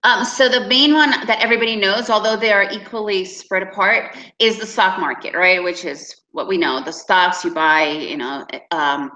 Um, 0.03 0.23
so 0.23 0.47
the 0.47 0.65
main 0.67 0.93
one 0.93 1.11
that 1.27 1.41
everybody 1.41 1.75
knows, 1.75 2.09
although 2.09 2.37
they 2.37 2.53
are 2.53 2.71
equally 2.71 3.25
spread 3.25 3.63
apart, 3.63 4.15
is 4.39 4.57
the 4.57 4.65
stock 4.65 4.97
market, 4.99 5.35
right? 5.35 5.61
Which 5.61 5.83
is 5.83 6.15
what 6.31 6.47
we 6.47 6.57
know, 6.57 6.81
the 6.81 6.93
stocks 6.93 7.43
you 7.43 7.53
buy, 7.53 7.89
you 7.89 8.15
know, 8.15 8.45
um, 8.71 9.11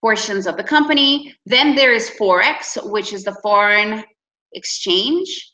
portions 0.00 0.48
of 0.48 0.56
the 0.56 0.64
company. 0.64 1.34
Then 1.46 1.76
there 1.76 1.92
is 1.92 2.10
Forex, 2.20 2.76
which 2.90 3.12
is 3.12 3.22
the 3.22 3.36
foreign 3.40 4.02
exchange 4.52 5.52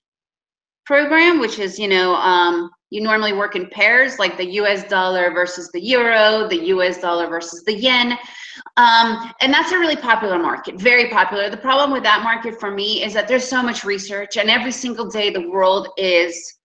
program, 0.87 1.39
which 1.39 1.59
is, 1.59 1.79
you 1.79 1.89
know, 1.89 2.15
um, 2.15 2.71
you 2.89 3.03
normally 3.03 3.33
work 3.33 3.57
in 3.57 3.69
pairs, 3.69 4.19
like 4.19 4.37
the 4.37 4.53
US 4.55 4.85
dollar 4.89 5.33
versus 5.33 5.71
the 5.73 5.81
euro, 5.81 6.49
the 6.49 6.67
US 6.75 6.99
dollar 7.01 7.29
versus 7.29 7.63
the 7.65 7.75
yen. 7.75 8.19
Um, 8.77 9.33
and 9.41 9.53
that's 9.53 9.73
a 9.73 9.79
really 9.79 9.97
popular 9.97 10.39
market, 10.39 10.77
very 10.77 11.09
popular. 11.09 11.51
The 11.51 11.57
problem 11.57 11.91
with 11.91 12.03
that 12.03 12.23
market 12.23 12.59
for 12.59 12.71
me 12.71 13.03
is 13.05 13.13
that 13.15 13.29
there's 13.29 13.47
so 13.47 13.63
much 13.63 13.85
research, 13.85 14.37
and 14.37 14.51
every 14.51 14.73
single 14.73 15.09
day 15.09 15.31
the 15.31 15.49
world 15.49 15.89
is 15.97 16.59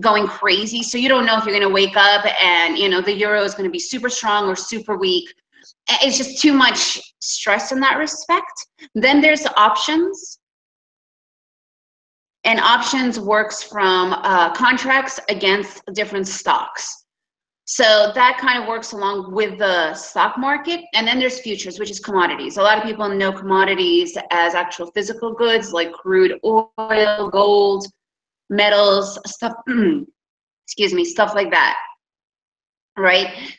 going 0.00 0.26
crazy. 0.26 0.82
So 0.82 0.98
you 0.98 1.08
don't 1.08 1.26
know 1.26 1.36
if 1.36 1.44
you're 1.44 1.54
going 1.54 1.68
to 1.68 1.74
wake 1.74 1.96
up 1.96 2.24
and, 2.40 2.78
you 2.78 2.88
know, 2.88 3.00
the 3.00 3.12
euro 3.12 3.42
is 3.42 3.54
going 3.54 3.64
to 3.64 3.70
be 3.70 3.78
super 3.78 4.08
strong 4.08 4.48
or 4.48 4.54
super 4.54 4.96
weak. 4.96 5.28
It's 6.02 6.16
just 6.16 6.40
too 6.40 6.52
much 6.52 7.00
stress 7.20 7.72
in 7.72 7.80
that 7.80 7.98
respect. 7.98 8.66
Then 8.94 9.20
there's 9.20 9.44
options 9.56 10.38
and 12.44 12.60
options 12.60 13.18
works 13.18 13.62
from 13.62 14.12
uh, 14.12 14.54
contracts 14.54 15.20
against 15.28 15.82
different 15.92 16.26
stocks. 16.28 17.04
So 17.72 18.10
that 18.16 18.36
kind 18.38 18.60
of 18.60 18.66
works 18.66 18.90
along 18.90 19.32
with 19.32 19.58
the 19.58 19.94
stock 19.94 20.36
market. 20.36 20.80
And 20.92 21.06
then 21.06 21.20
there's 21.20 21.38
futures, 21.38 21.78
which 21.78 21.88
is 21.88 22.00
commodities. 22.00 22.56
A 22.56 22.62
lot 22.62 22.76
of 22.76 22.82
people 22.82 23.08
know 23.08 23.30
commodities 23.30 24.18
as 24.32 24.56
actual 24.56 24.90
physical 24.90 25.32
goods 25.32 25.72
like 25.72 25.92
crude 25.92 26.40
oil, 26.44 27.30
gold, 27.30 27.86
metals, 28.48 29.20
stuff, 29.24 29.52
excuse 30.66 30.92
me, 30.92 31.04
stuff 31.04 31.32
like 31.36 31.52
that. 31.52 31.76
Right? 32.96 33.56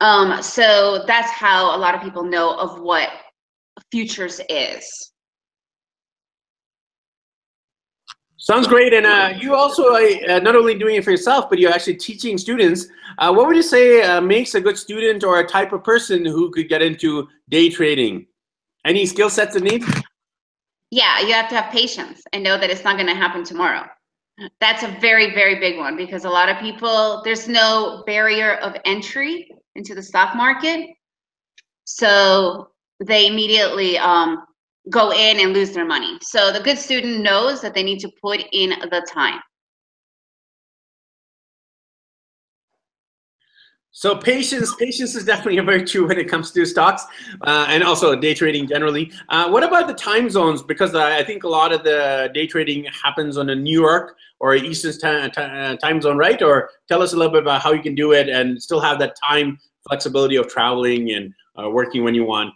Um, 0.00 0.42
so 0.42 1.04
that's 1.06 1.30
how 1.30 1.76
a 1.76 1.78
lot 1.78 1.94
of 1.94 2.00
people 2.00 2.24
know 2.24 2.56
of 2.56 2.80
what 2.80 3.10
futures 3.90 4.40
is. 4.48 5.12
Sounds 8.40 8.68
great. 8.68 8.94
And 8.94 9.04
uh, 9.04 9.34
you 9.36 9.54
also 9.56 9.94
uh, 9.94 10.38
not 10.38 10.54
only 10.54 10.78
doing 10.78 10.94
it 10.94 11.04
for 11.04 11.10
yourself, 11.10 11.50
but 11.50 11.58
you're 11.58 11.72
actually 11.72 11.96
teaching 11.96 12.38
students. 12.38 12.86
Uh, 13.18 13.32
what 13.32 13.48
would 13.48 13.56
you 13.56 13.62
say 13.62 14.02
uh, 14.02 14.20
makes 14.20 14.54
a 14.54 14.60
good 14.60 14.78
student 14.78 15.24
or 15.24 15.40
a 15.40 15.46
type 15.46 15.72
of 15.72 15.82
person 15.82 16.24
who 16.24 16.50
could 16.50 16.68
get 16.68 16.80
into 16.80 17.28
day 17.48 17.68
trading? 17.68 18.26
Any 18.84 19.06
skill 19.06 19.28
sets 19.28 19.56
and 19.56 19.64
needs? 19.64 19.86
Yeah, 20.90 21.20
you 21.20 21.32
have 21.34 21.48
to 21.48 21.56
have 21.56 21.72
patience 21.72 22.22
and 22.32 22.44
know 22.44 22.56
that 22.56 22.70
it's 22.70 22.84
not 22.84 22.94
going 22.96 23.08
to 23.08 23.14
happen 23.14 23.42
tomorrow. 23.42 23.84
That's 24.60 24.84
a 24.84 24.96
very, 25.00 25.34
very 25.34 25.58
big 25.58 25.76
one 25.76 25.96
because 25.96 26.24
a 26.24 26.30
lot 26.30 26.48
of 26.48 26.58
people, 26.58 27.22
there's 27.24 27.48
no 27.48 28.04
barrier 28.06 28.54
of 28.58 28.76
entry 28.84 29.50
into 29.74 29.96
the 29.96 30.02
stock 30.02 30.36
market. 30.36 30.90
So 31.84 32.68
they 33.04 33.26
immediately 33.26 33.98
um, 33.98 34.44
go 34.90 35.12
in 35.12 35.40
and 35.40 35.52
lose 35.52 35.72
their 35.72 35.86
money. 35.86 36.18
So 36.22 36.52
the 36.52 36.60
good 36.60 36.78
student 36.78 37.20
knows 37.22 37.60
that 37.60 37.74
they 37.74 37.82
need 37.82 38.00
to 38.00 38.10
put 38.20 38.40
in 38.52 38.70
the 38.70 39.06
time. 39.12 39.40
So 43.90 44.14
patience, 44.14 44.74
patience 44.76 45.16
is 45.16 45.24
definitely 45.24 45.58
a 45.58 45.62
virtue 45.64 46.06
when 46.06 46.18
it 46.18 46.28
comes 46.28 46.52
to 46.52 46.64
stocks 46.64 47.04
uh, 47.42 47.66
and 47.68 47.82
also 47.82 48.14
day 48.14 48.32
trading 48.32 48.68
generally. 48.68 49.10
Uh, 49.28 49.48
what 49.48 49.64
about 49.64 49.88
the 49.88 49.94
time 49.94 50.30
zones? 50.30 50.62
Because 50.62 50.94
uh, 50.94 51.02
I 51.02 51.24
think 51.24 51.42
a 51.42 51.48
lot 51.48 51.72
of 51.72 51.82
the 51.82 52.30
day 52.32 52.46
trading 52.46 52.84
happens 52.84 53.36
on 53.36 53.50
a 53.50 53.56
New 53.56 53.80
York 53.80 54.16
or 54.38 54.54
Eastern 54.54 54.92
uh, 55.04 55.76
time 55.78 56.00
zone, 56.00 56.16
right? 56.16 56.40
Or 56.42 56.70
tell 56.86 57.02
us 57.02 57.12
a 57.12 57.16
little 57.16 57.32
bit 57.32 57.42
about 57.42 57.60
how 57.60 57.72
you 57.72 57.82
can 57.82 57.96
do 57.96 58.12
it 58.12 58.28
and 58.28 58.62
still 58.62 58.78
have 58.78 59.00
that 59.00 59.16
time 59.28 59.58
flexibility 59.88 60.36
of 60.36 60.46
traveling 60.48 61.10
and 61.12 61.34
uh, 61.60 61.68
working 61.68 62.04
when 62.04 62.14
you 62.14 62.24
want. 62.24 62.52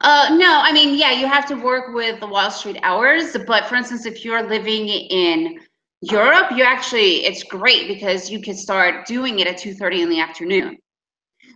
Uh, 0.00 0.36
no, 0.36 0.60
I 0.62 0.72
mean, 0.72 0.94
yeah, 0.94 1.12
you 1.12 1.26
have 1.26 1.46
to 1.46 1.54
work 1.54 1.94
with 1.94 2.20
the 2.20 2.26
Wall 2.26 2.50
Street 2.50 2.78
hours. 2.82 3.36
But 3.46 3.66
for 3.66 3.76
instance, 3.76 4.04
if 4.04 4.24
you're 4.24 4.46
living 4.46 4.88
in 4.88 5.58
Europe, 6.02 6.52
you 6.54 6.64
actually, 6.64 7.24
it's 7.24 7.42
great 7.42 7.88
because 7.88 8.30
you 8.30 8.40
can 8.42 8.54
start 8.54 9.06
doing 9.06 9.38
it 9.38 9.46
at 9.46 9.56
2.30 9.56 10.00
in 10.02 10.10
the 10.10 10.20
afternoon. 10.20 10.76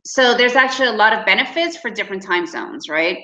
So 0.04 0.34
there's 0.34 0.54
actually 0.54 0.88
a 0.88 0.92
lot 0.92 1.12
of 1.12 1.26
benefits 1.26 1.76
for 1.76 1.90
different 1.90 2.22
time 2.22 2.46
zones, 2.46 2.88
right? 2.88 3.18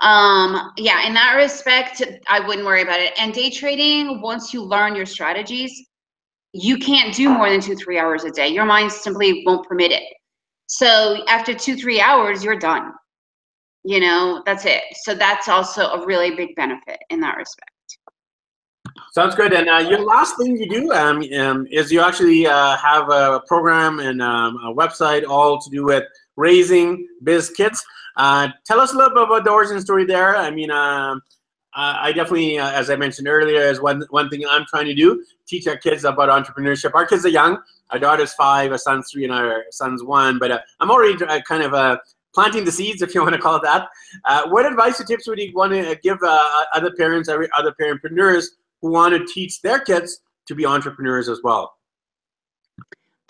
Um, 0.00 0.72
yeah, 0.76 1.06
in 1.06 1.14
that 1.14 1.34
respect, 1.36 2.02
I 2.28 2.40
wouldn't 2.40 2.66
worry 2.66 2.82
about 2.82 2.98
it. 2.98 3.12
And 3.16 3.32
day 3.32 3.48
trading, 3.48 4.20
once 4.20 4.52
you 4.52 4.64
learn 4.64 4.96
your 4.96 5.06
strategies, 5.06 5.86
you 6.52 6.78
can't 6.78 7.14
do 7.14 7.28
more 7.28 7.48
than 7.48 7.60
two, 7.60 7.76
three 7.76 8.00
hours 8.00 8.24
a 8.24 8.30
day. 8.30 8.48
Your 8.48 8.64
mind 8.64 8.90
simply 8.90 9.44
won't 9.46 9.68
permit 9.68 9.92
it. 9.92 10.02
So 10.66 11.24
after 11.28 11.54
two, 11.54 11.76
three 11.76 12.00
hours, 12.00 12.42
you're 12.42 12.58
done 12.58 12.92
you 13.84 14.00
know 14.00 14.42
that's 14.46 14.64
it 14.64 14.82
so 15.02 15.14
that's 15.14 15.48
also 15.48 15.82
a 15.88 16.06
really 16.06 16.34
big 16.34 16.56
benefit 16.56 16.98
in 17.10 17.20
that 17.20 17.36
respect 17.36 17.70
sounds 19.12 19.34
good 19.34 19.52
and 19.52 19.68
uh, 19.68 19.78
your 19.78 20.04
last 20.04 20.36
thing 20.38 20.56
you 20.56 20.68
do 20.68 20.92
um, 20.92 21.22
um, 21.36 21.66
is 21.70 21.92
you 21.92 22.00
actually 22.00 22.46
uh, 22.46 22.76
have 22.76 23.08
a 23.10 23.40
program 23.46 24.00
and 24.00 24.22
um, 24.22 24.56
a 24.64 24.74
website 24.74 25.24
all 25.28 25.60
to 25.60 25.70
do 25.70 25.84
with 25.84 26.04
raising 26.36 27.06
biz 27.22 27.50
kids 27.50 27.84
uh, 28.16 28.48
tell 28.64 28.80
us 28.80 28.94
a 28.94 28.96
little 28.96 29.14
bit 29.14 29.24
about 29.24 29.44
the 29.44 29.50
origin 29.50 29.80
story 29.80 30.04
there 30.04 30.36
i 30.36 30.50
mean 30.50 30.70
um, 30.70 31.20
I 31.76 32.12
definitely, 32.12 32.56
uh, 32.56 32.70
as 32.70 32.88
I 32.88 32.94
mentioned 32.94 33.26
earlier, 33.26 33.62
is 33.62 33.80
one 33.80 34.04
one 34.10 34.28
thing 34.30 34.44
I'm 34.48 34.64
trying 34.70 34.86
to 34.86 34.94
do: 34.94 35.24
teach 35.44 35.66
our 35.66 35.76
kids 35.76 36.04
about 36.04 36.28
entrepreneurship. 36.28 36.92
Our 36.94 37.04
kids 37.04 37.26
are 37.26 37.30
young. 37.30 37.58
Our 37.90 37.98
daughter's 37.98 38.32
five, 38.34 38.70
our 38.70 38.78
son's 38.78 39.10
three, 39.10 39.24
and 39.24 39.32
our 39.32 39.64
son's 39.72 40.04
one. 40.04 40.38
But 40.38 40.52
uh, 40.52 40.60
I'm 40.78 40.92
already 40.92 41.20
uh, 41.24 41.40
kind 41.40 41.64
of 41.64 41.98
planting 42.34 42.64
the 42.64 42.72
seeds, 42.72 43.02
if 43.02 43.14
you 43.14 43.22
want 43.22 43.34
to 43.34 43.40
call 43.40 43.56
it 43.56 43.62
that. 43.62 43.88
Uh, 44.24 44.48
what 44.48 44.66
advice 44.66 45.00
or 45.00 45.04
tips 45.04 45.26
would 45.28 45.38
you 45.38 45.52
want 45.54 45.72
to 45.72 45.98
give 46.02 46.18
uh, 46.22 46.64
other 46.74 46.92
parents, 46.92 47.28
other 47.28 47.74
parentpreneurs 47.80 48.46
who 48.82 48.90
want 48.90 49.14
to 49.14 49.32
teach 49.32 49.62
their 49.62 49.78
kids 49.78 50.20
to 50.46 50.54
be 50.54 50.66
entrepreneurs 50.66 51.28
as 51.28 51.40
well? 51.42 51.74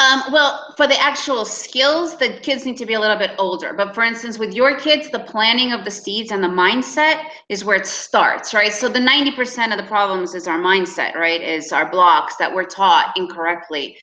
Um, 0.00 0.24
well, 0.32 0.74
for 0.76 0.88
the 0.88 1.00
actual 1.00 1.44
skills, 1.44 2.16
the 2.16 2.40
kids 2.42 2.66
need 2.66 2.76
to 2.78 2.86
be 2.86 2.94
a 2.94 3.00
little 3.00 3.16
bit 3.16 3.30
older. 3.38 3.72
But 3.74 3.94
for 3.94 4.02
instance, 4.02 4.38
with 4.38 4.52
your 4.52 4.76
kids, 4.78 5.08
the 5.08 5.20
planning 5.20 5.72
of 5.72 5.84
the 5.84 5.90
seeds 5.90 6.32
and 6.32 6.42
the 6.42 6.48
mindset 6.48 7.26
is 7.48 7.64
where 7.64 7.76
it 7.76 7.86
starts, 7.86 8.52
right? 8.52 8.72
So 8.72 8.88
the 8.88 8.98
90% 8.98 9.70
of 9.70 9.78
the 9.78 9.86
problems 9.86 10.34
is 10.34 10.48
our 10.48 10.58
mindset, 10.58 11.14
right? 11.14 11.40
Is 11.40 11.72
our 11.72 11.88
blocks 11.88 12.34
that 12.36 12.52
we're 12.52 12.64
taught 12.64 13.16
incorrectly 13.16 13.96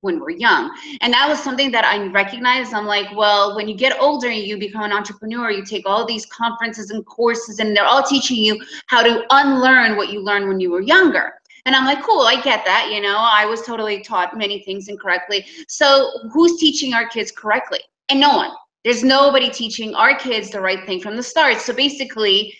when 0.00 0.20
we're 0.20 0.30
young. 0.30 0.76
And 1.00 1.12
that 1.12 1.28
was 1.28 1.42
something 1.42 1.70
that 1.72 1.84
I 1.84 2.06
recognized. 2.08 2.72
I'm 2.72 2.86
like, 2.86 3.14
well, 3.16 3.56
when 3.56 3.68
you 3.68 3.74
get 3.74 4.00
older 4.00 4.28
and 4.28 4.38
you 4.38 4.58
become 4.58 4.82
an 4.82 4.92
entrepreneur, 4.92 5.50
you 5.50 5.64
take 5.64 5.86
all 5.86 6.06
these 6.06 6.26
conferences 6.26 6.90
and 6.90 7.04
courses, 7.04 7.58
and 7.58 7.76
they're 7.76 7.84
all 7.84 8.02
teaching 8.02 8.36
you 8.36 8.60
how 8.86 9.02
to 9.02 9.24
unlearn 9.30 9.96
what 9.96 10.10
you 10.10 10.22
learned 10.22 10.48
when 10.48 10.60
you 10.60 10.70
were 10.70 10.80
younger. 10.80 11.32
And 11.66 11.74
I'm 11.74 11.84
like, 11.84 12.02
cool, 12.02 12.22
I 12.22 12.40
get 12.40 12.64
that. 12.64 12.90
You 12.92 13.02
know, 13.02 13.16
I 13.18 13.44
was 13.44 13.62
totally 13.62 14.00
taught 14.02 14.38
many 14.38 14.62
things 14.62 14.88
incorrectly. 14.88 15.44
So 15.68 16.10
who's 16.32 16.58
teaching 16.58 16.94
our 16.94 17.08
kids 17.08 17.30
correctly? 17.30 17.80
And 18.08 18.20
no 18.20 18.36
one. 18.36 18.50
There's 18.84 19.04
nobody 19.04 19.50
teaching 19.50 19.94
our 19.94 20.16
kids 20.16 20.50
the 20.50 20.60
right 20.60 20.86
thing 20.86 21.00
from 21.00 21.16
the 21.16 21.22
start. 21.22 21.58
So 21.58 21.74
basically, 21.74 22.54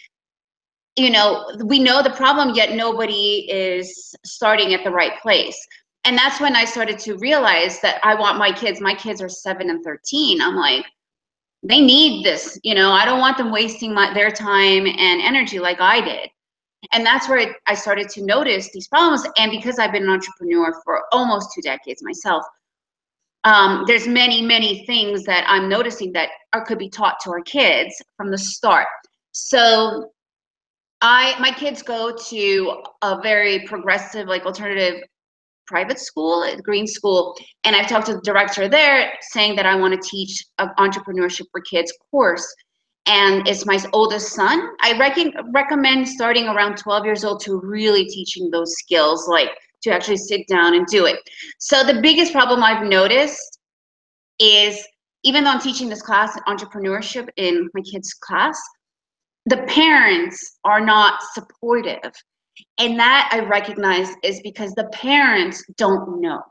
you 0.96 1.10
know, 1.10 1.48
we 1.64 1.78
know 1.78 2.02
the 2.02 2.10
problem, 2.10 2.54
yet 2.54 2.74
nobody 2.74 3.46
is 3.50 4.14
starting 4.24 4.74
at 4.74 4.82
the 4.84 4.90
right 4.90 5.18
place 5.22 5.56
and 6.08 6.16
that's 6.16 6.40
when 6.40 6.56
I 6.56 6.64
started 6.64 6.98
to 7.00 7.18
realize 7.18 7.80
that 7.80 8.00
I 8.02 8.14
want 8.14 8.38
my 8.38 8.50
kids, 8.50 8.80
my 8.80 8.94
kids 8.94 9.20
are 9.20 9.28
seven 9.28 9.68
and 9.68 9.84
13. 9.84 10.40
I'm 10.40 10.56
like, 10.56 10.86
they 11.62 11.80
need 11.80 12.24
this 12.24 12.58
you 12.62 12.74
know 12.74 12.92
i 12.92 13.04
don't 13.04 13.18
want 13.18 13.36
them 13.36 13.50
wasting 13.50 13.92
my, 13.92 14.12
their 14.14 14.30
time 14.30 14.86
and 14.86 15.20
energy 15.20 15.58
like 15.58 15.80
i 15.80 16.00
did. 16.00 16.28
And 16.92 17.04
that's 17.04 17.28
where 17.28 17.56
i 17.66 17.74
started 17.74 18.08
to 18.10 18.24
notice 18.24 18.70
these 18.72 18.88
problems. 18.88 19.26
And 19.36 19.50
because 19.50 19.78
i've 19.78 19.92
been 19.92 20.04
an 20.04 20.10
entrepreneur 20.10 20.72
for 20.84 21.02
almost 21.12 21.52
two 21.54 21.62
decades 21.62 22.02
myself 22.02 22.44
um, 23.44 23.84
there's 23.86 24.06
many 24.06 24.40
many 24.42 24.86
things 24.86 25.24
that 25.24 25.44
i'm 25.48 25.68
noticing 25.68 26.12
that 26.12 26.28
are, 26.52 26.64
could 26.64 26.78
be 26.78 26.88
taught 26.88 27.18
to 27.20 27.30
our 27.30 27.40
kids 27.42 28.00
from 28.16 28.30
the 28.30 28.38
start. 28.38 28.86
So 29.32 30.12
i 31.00 31.34
my 31.40 31.50
kids 31.50 31.82
go 31.82 32.14
to 32.28 32.82
a 33.02 33.20
very 33.20 33.66
progressive 33.66 34.28
like 34.28 34.46
alternative 34.46 35.02
private 35.68 36.00
school, 36.00 36.44
Green 36.64 36.86
School, 36.86 37.36
and 37.64 37.76
I've 37.76 37.88
talked 37.88 38.06
to 38.06 38.14
the 38.14 38.22
director 38.22 38.68
there 38.68 39.12
saying 39.20 39.54
that 39.56 39.66
I 39.66 39.76
want 39.76 39.94
to 39.94 40.08
teach 40.08 40.44
an 40.58 40.70
entrepreneurship 40.78 41.44
for 41.52 41.60
kids 41.60 41.92
course. 42.10 42.46
And 43.06 43.46
it's 43.46 43.64
my 43.64 43.78
oldest 43.92 44.32
son. 44.32 44.70
I 44.82 44.98
reckon, 44.98 45.32
recommend 45.52 46.08
starting 46.08 46.46
around 46.48 46.76
12 46.76 47.04
years 47.04 47.24
old 47.24 47.40
to 47.44 47.60
really 47.60 48.04
teaching 48.06 48.50
those 48.50 48.74
skills, 48.78 49.28
like 49.28 49.50
to 49.82 49.90
actually 49.90 50.16
sit 50.16 50.46
down 50.48 50.74
and 50.74 50.86
do 50.86 51.06
it. 51.06 51.20
So 51.58 51.84
the 51.84 52.00
biggest 52.00 52.32
problem 52.32 52.62
I've 52.62 52.86
noticed 52.86 53.58
is 54.38 54.84
even 55.24 55.44
though 55.44 55.50
I'm 55.50 55.60
teaching 55.60 55.88
this 55.88 56.02
class, 56.02 56.38
entrepreneurship 56.48 57.28
in 57.36 57.68
my 57.74 57.82
kids' 57.82 58.14
class, 58.14 58.60
the 59.46 59.62
parents 59.62 60.58
are 60.64 60.80
not 60.80 61.20
supportive 61.34 62.12
and 62.78 62.98
that 62.98 63.28
I 63.32 63.40
recognize 63.40 64.08
is 64.22 64.40
because 64.42 64.72
the 64.72 64.88
parents 64.92 65.64
don't 65.76 66.20
know. 66.20 66.42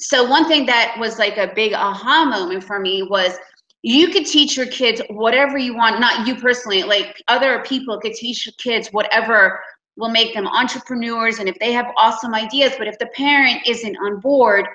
So, 0.00 0.28
one 0.28 0.48
thing 0.48 0.66
that 0.66 0.96
was 0.98 1.18
like 1.18 1.36
a 1.36 1.52
big 1.54 1.72
aha 1.72 2.24
moment 2.24 2.64
for 2.64 2.80
me 2.80 3.02
was 3.04 3.38
you 3.82 4.08
could 4.08 4.26
teach 4.26 4.56
your 4.56 4.66
kids 4.66 5.00
whatever 5.10 5.56
you 5.58 5.76
want, 5.76 6.00
not 6.00 6.26
you 6.26 6.34
personally, 6.34 6.82
like 6.82 7.22
other 7.28 7.62
people 7.64 8.00
could 8.00 8.14
teach 8.14 8.46
your 8.46 8.54
kids 8.58 8.88
whatever 8.88 9.60
will 9.96 10.10
make 10.10 10.34
them 10.34 10.46
entrepreneurs 10.46 11.38
and 11.38 11.48
if 11.48 11.58
they 11.58 11.72
have 11.72 11.86
awesome 11.96 12.34
ideas. 12.34 12.72
But 12.78 12.88
if 12.88 12.98
the 12.98 13.06
parent 13.14 13.60
isn't 13.66 13.96
on 13.96 14.20
board, 14.20 14.66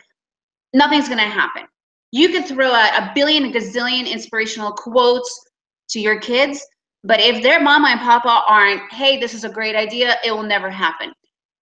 nothing's 0.73 1.07
going 1.07 1.19
to 1.19 1.25
happen. 1.25 1.63
You 2.11 2.29
could 2.29 2.45
throw 2.45 2.71
out 2.71 3.03
a 3.03 3.11
billion, 3.13 3.45
a 3.45 3.51
gazillion 3.51 4.09
inspirational 4.09 4.71
quotes 4.71 5.45
to 5.89 5.99
your 5.99 6.19
kids, 6.19 6.65
but 7.03 7.19
if 7.19 7.41
their 7.41 7.61
mama 7.61 7.89
and 7.89 7.99
papa 7.99 8.43
aren't, 8.47 8.81
hey, 8.91 9.19
this 9.19 9.33
is 9.33 9.43
a 9.43 9.49
great 9.49 9.75
idea, 9.75 10.17
it 10.23 10.31
will 10.31 10.43
never 10.43 10.69
happen. 10.69 11.11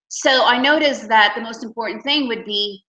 So 0.10 0.43
I 0.43 0.58
noticed 0.58 1.08
that 1.08 1.34
the 1.36 1.41
most 1.41 1.63
important 1.63 2.03
thing 2.03 2.27
would 2.27 2.43
be 2.43 2.84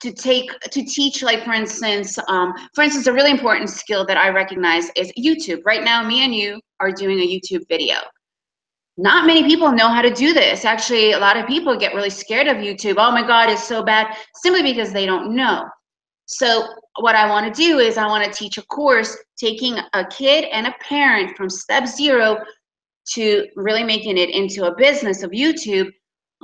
to 0.00 0.12
take 0.12 0.50
to 0.60 0.84
teach 0.84 1.22
like 1.22 1.44
for 1.44 1.52
instance 1.52 2.18
um, 2.28 2.52
for 2.74 2.82
instance 2.84 3.06
a 3.06 3.12
really 3.12 3.30
important 3.30 3.70
skill 3.70 4.04
that 4.04 4.18
i 4.18 4.28
recognize 4.28 4.90
is 4.96 5.10
youtube. 5.18 5.60
Right 5.64 5.82
now 5.82 6.06
me 6.06 6.24
and 6.24 6.34
you 6.34 6.60
are 6.80 6.92
doing 6.92 7.20
a 7.20 7.26
youtube 7.26 7.66
video. 7.68 7.96
Not 8.98 9.26
many 9.26 9.44
people 9.44 9.72
know 9.72 9.88
how 9.88 10.02
to 10.02 10.12
do 10.12 10.34
this. 10.34 10.64
Actually 10.64 11.12
a 11.12 11.18
lot 11.18 11.36
of 11.36 11.46
people 11.46 11.76
get 11.76 11.94
really 11.94 12.10
scared 12.10 12.48
of 12.48 12.58
youtube. 12.58 12.96
Oh 12.98 13.12
my 13.12 13.26
god 13.26 13.48
it's 13.48 13.66
so 13.66 13.82
bad 13.82 14.14
simply 14.42 14.62
because 14.62 14.92
they 14.92 15.06
don't 15.06 15.34
know 15.34 15.64
so 16.26 16.68
what 17.00 17.14
I 17.14 17.28
want 17.28 17.52
to 17.52 17.62
do 17.62 17.78
is 17.78 17.98
I 17.98 18.06
want 18.06 18.24
to 18.24 18.30
teach 18.30 18.56
a 18.56 18.62
course 18.62 19.16
taking 19.36 19.78
a 19.92 20.06
kid 20.06 20.44
and 20.52 20.66
a 20.66 20.74
parent 20.80 21.36
from 21.36 21.50
step 21.50 21.86
zero 21.86 22.38
to 23.12 23.46
really 23.56 23.84
making 23.84 24.16
it 24.16 24.30
into 24.30 24.64
a 24.64 24.74
business 24.74 25.22
of 25.22 25.30
YouTube, 25.32 25.90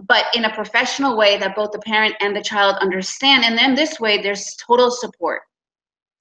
but 0.05 0.27
in 0.35 0.45
a 0.45 0.55
professional 0.55 1.17
way 1.17 1.39
that 1.39 1.57
both 1.57 1.73
the 1.73 1.79
parent 1.79 2.15
and 2.21 2.37
the 2.37 2.43
child 2.43 2.77
understand. 2.81 3.45
And 3.45 3.57
then 3.57 3.75
this 3.75 3.99
way, 3.99 4.21
there's 4.21 4.55
total 4.57 4.91
support 4.91 5.41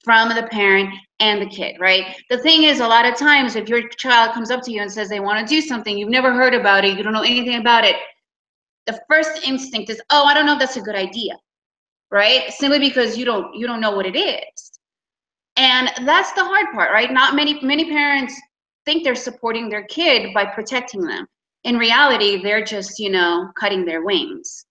from 0.05 0.29
the 0.29 0.43
parent 0.43 0.93
and 1.19 1.41
the 1.41 1.49
kid, 1.53 1.75
right? 1.81 2.15
The 2.29 2.37
thing 2.37 2.63
is, 2.63 2.79
a 2.79 2.87
lot 2.87 3.05
of 3.05 3.17
times, 3.17 3.57
if 3.57 3.67
your 3.67 3.89
child 3.89 4.33
comes 4.33 4.49
up 4.49 4.61
to 4.63 4.71
you 4.71 4.81
and 4.81 4.89
says 4.89 5.09
they 5.09 5.19
want 5.19 5.45
to 5.45 5.53
do 5.53 5.59
something, 5.59 5.97
you've 5.97 6.07
never 6.07 6.33
heard 6.33 6.53
about 6.53 6.85
it, 6.85 6.97
you 6.97 7.03
don't 7.03 7.11
know 7.11 7.21
anything 7.21 7.59
about 7.59 7.83
it, 7.83 7.97
the 8.87 8.97
first 9.09 9.45
instinct 9.45 9.89
is, 9.89 10.01
oh, 10.09 10.23
I 10.23 10.33
don't 10.33 10.45
know 10.45 10.53
if 10.53 10.59
that's 10.59 10.77
a 10.77 10.81
good 10.81 10.95
idea 10.95 11.35
right? 12.11 12.51
Simply 12.51 12.79
because 12.79 13.17
you 13.17 13.25
don't 13.25 13.53
you 13.55 13.67
don't 13.67 13.81
know 13.81 13.95
what 13.95 14.05
it 14.05 14.17
is. 14.17 14.71
And 15.55 15.91
that's 16.05 16.31
the 16.33 16.43
hard 16.43 16.67
part, 16.73 16.91
right? 16.91 17.11
Not 17.11 17.35
many 17.35 17.59
many 17.61 17.89
parents 17.89 18.39
think 18.85 19.03
they're 19.03 19.15
supporting 19.15 19.69
their 19.69 19.83
kid 19.83 20.33
by 20.33 20.45
protecting 20.45 21.01
them. 21.01 21.27
In 21.63 21.77
reality, 21.77 22.41
they're 22.41 22.63
just, 22.63 22.99
you 22.99 23.09
know, 23.09 23.51
cutting 23.59 23.85
their 23.85 24.03
wings. 24.03 24.65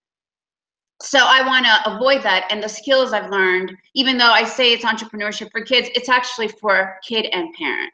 So 1.01 1.21
I 1.21 1.47
want 1.47 1.67
to 1.67 1.95
avoid 1.95 2.23
that. 2.25 2.47
And 2.51 2.63
the 2.63 2.69
skills 2.69 3.13
I've 3.13 3.31
learned, 3.31 3.77
even 3.95 4.19
though 4.19 4.33
I 4.33 4.45
say 4.45 4.73
it's 4.73 4.85
entrepreneurship 4.85 5.51
for 5.53 5.63
kids, 5.63 5.89
it's 5.95 6.09
actually 6.09 6.49
for 6.49 6.97
kid 7.07 7.27
and 7.27 7.55
parent 7.55 7.93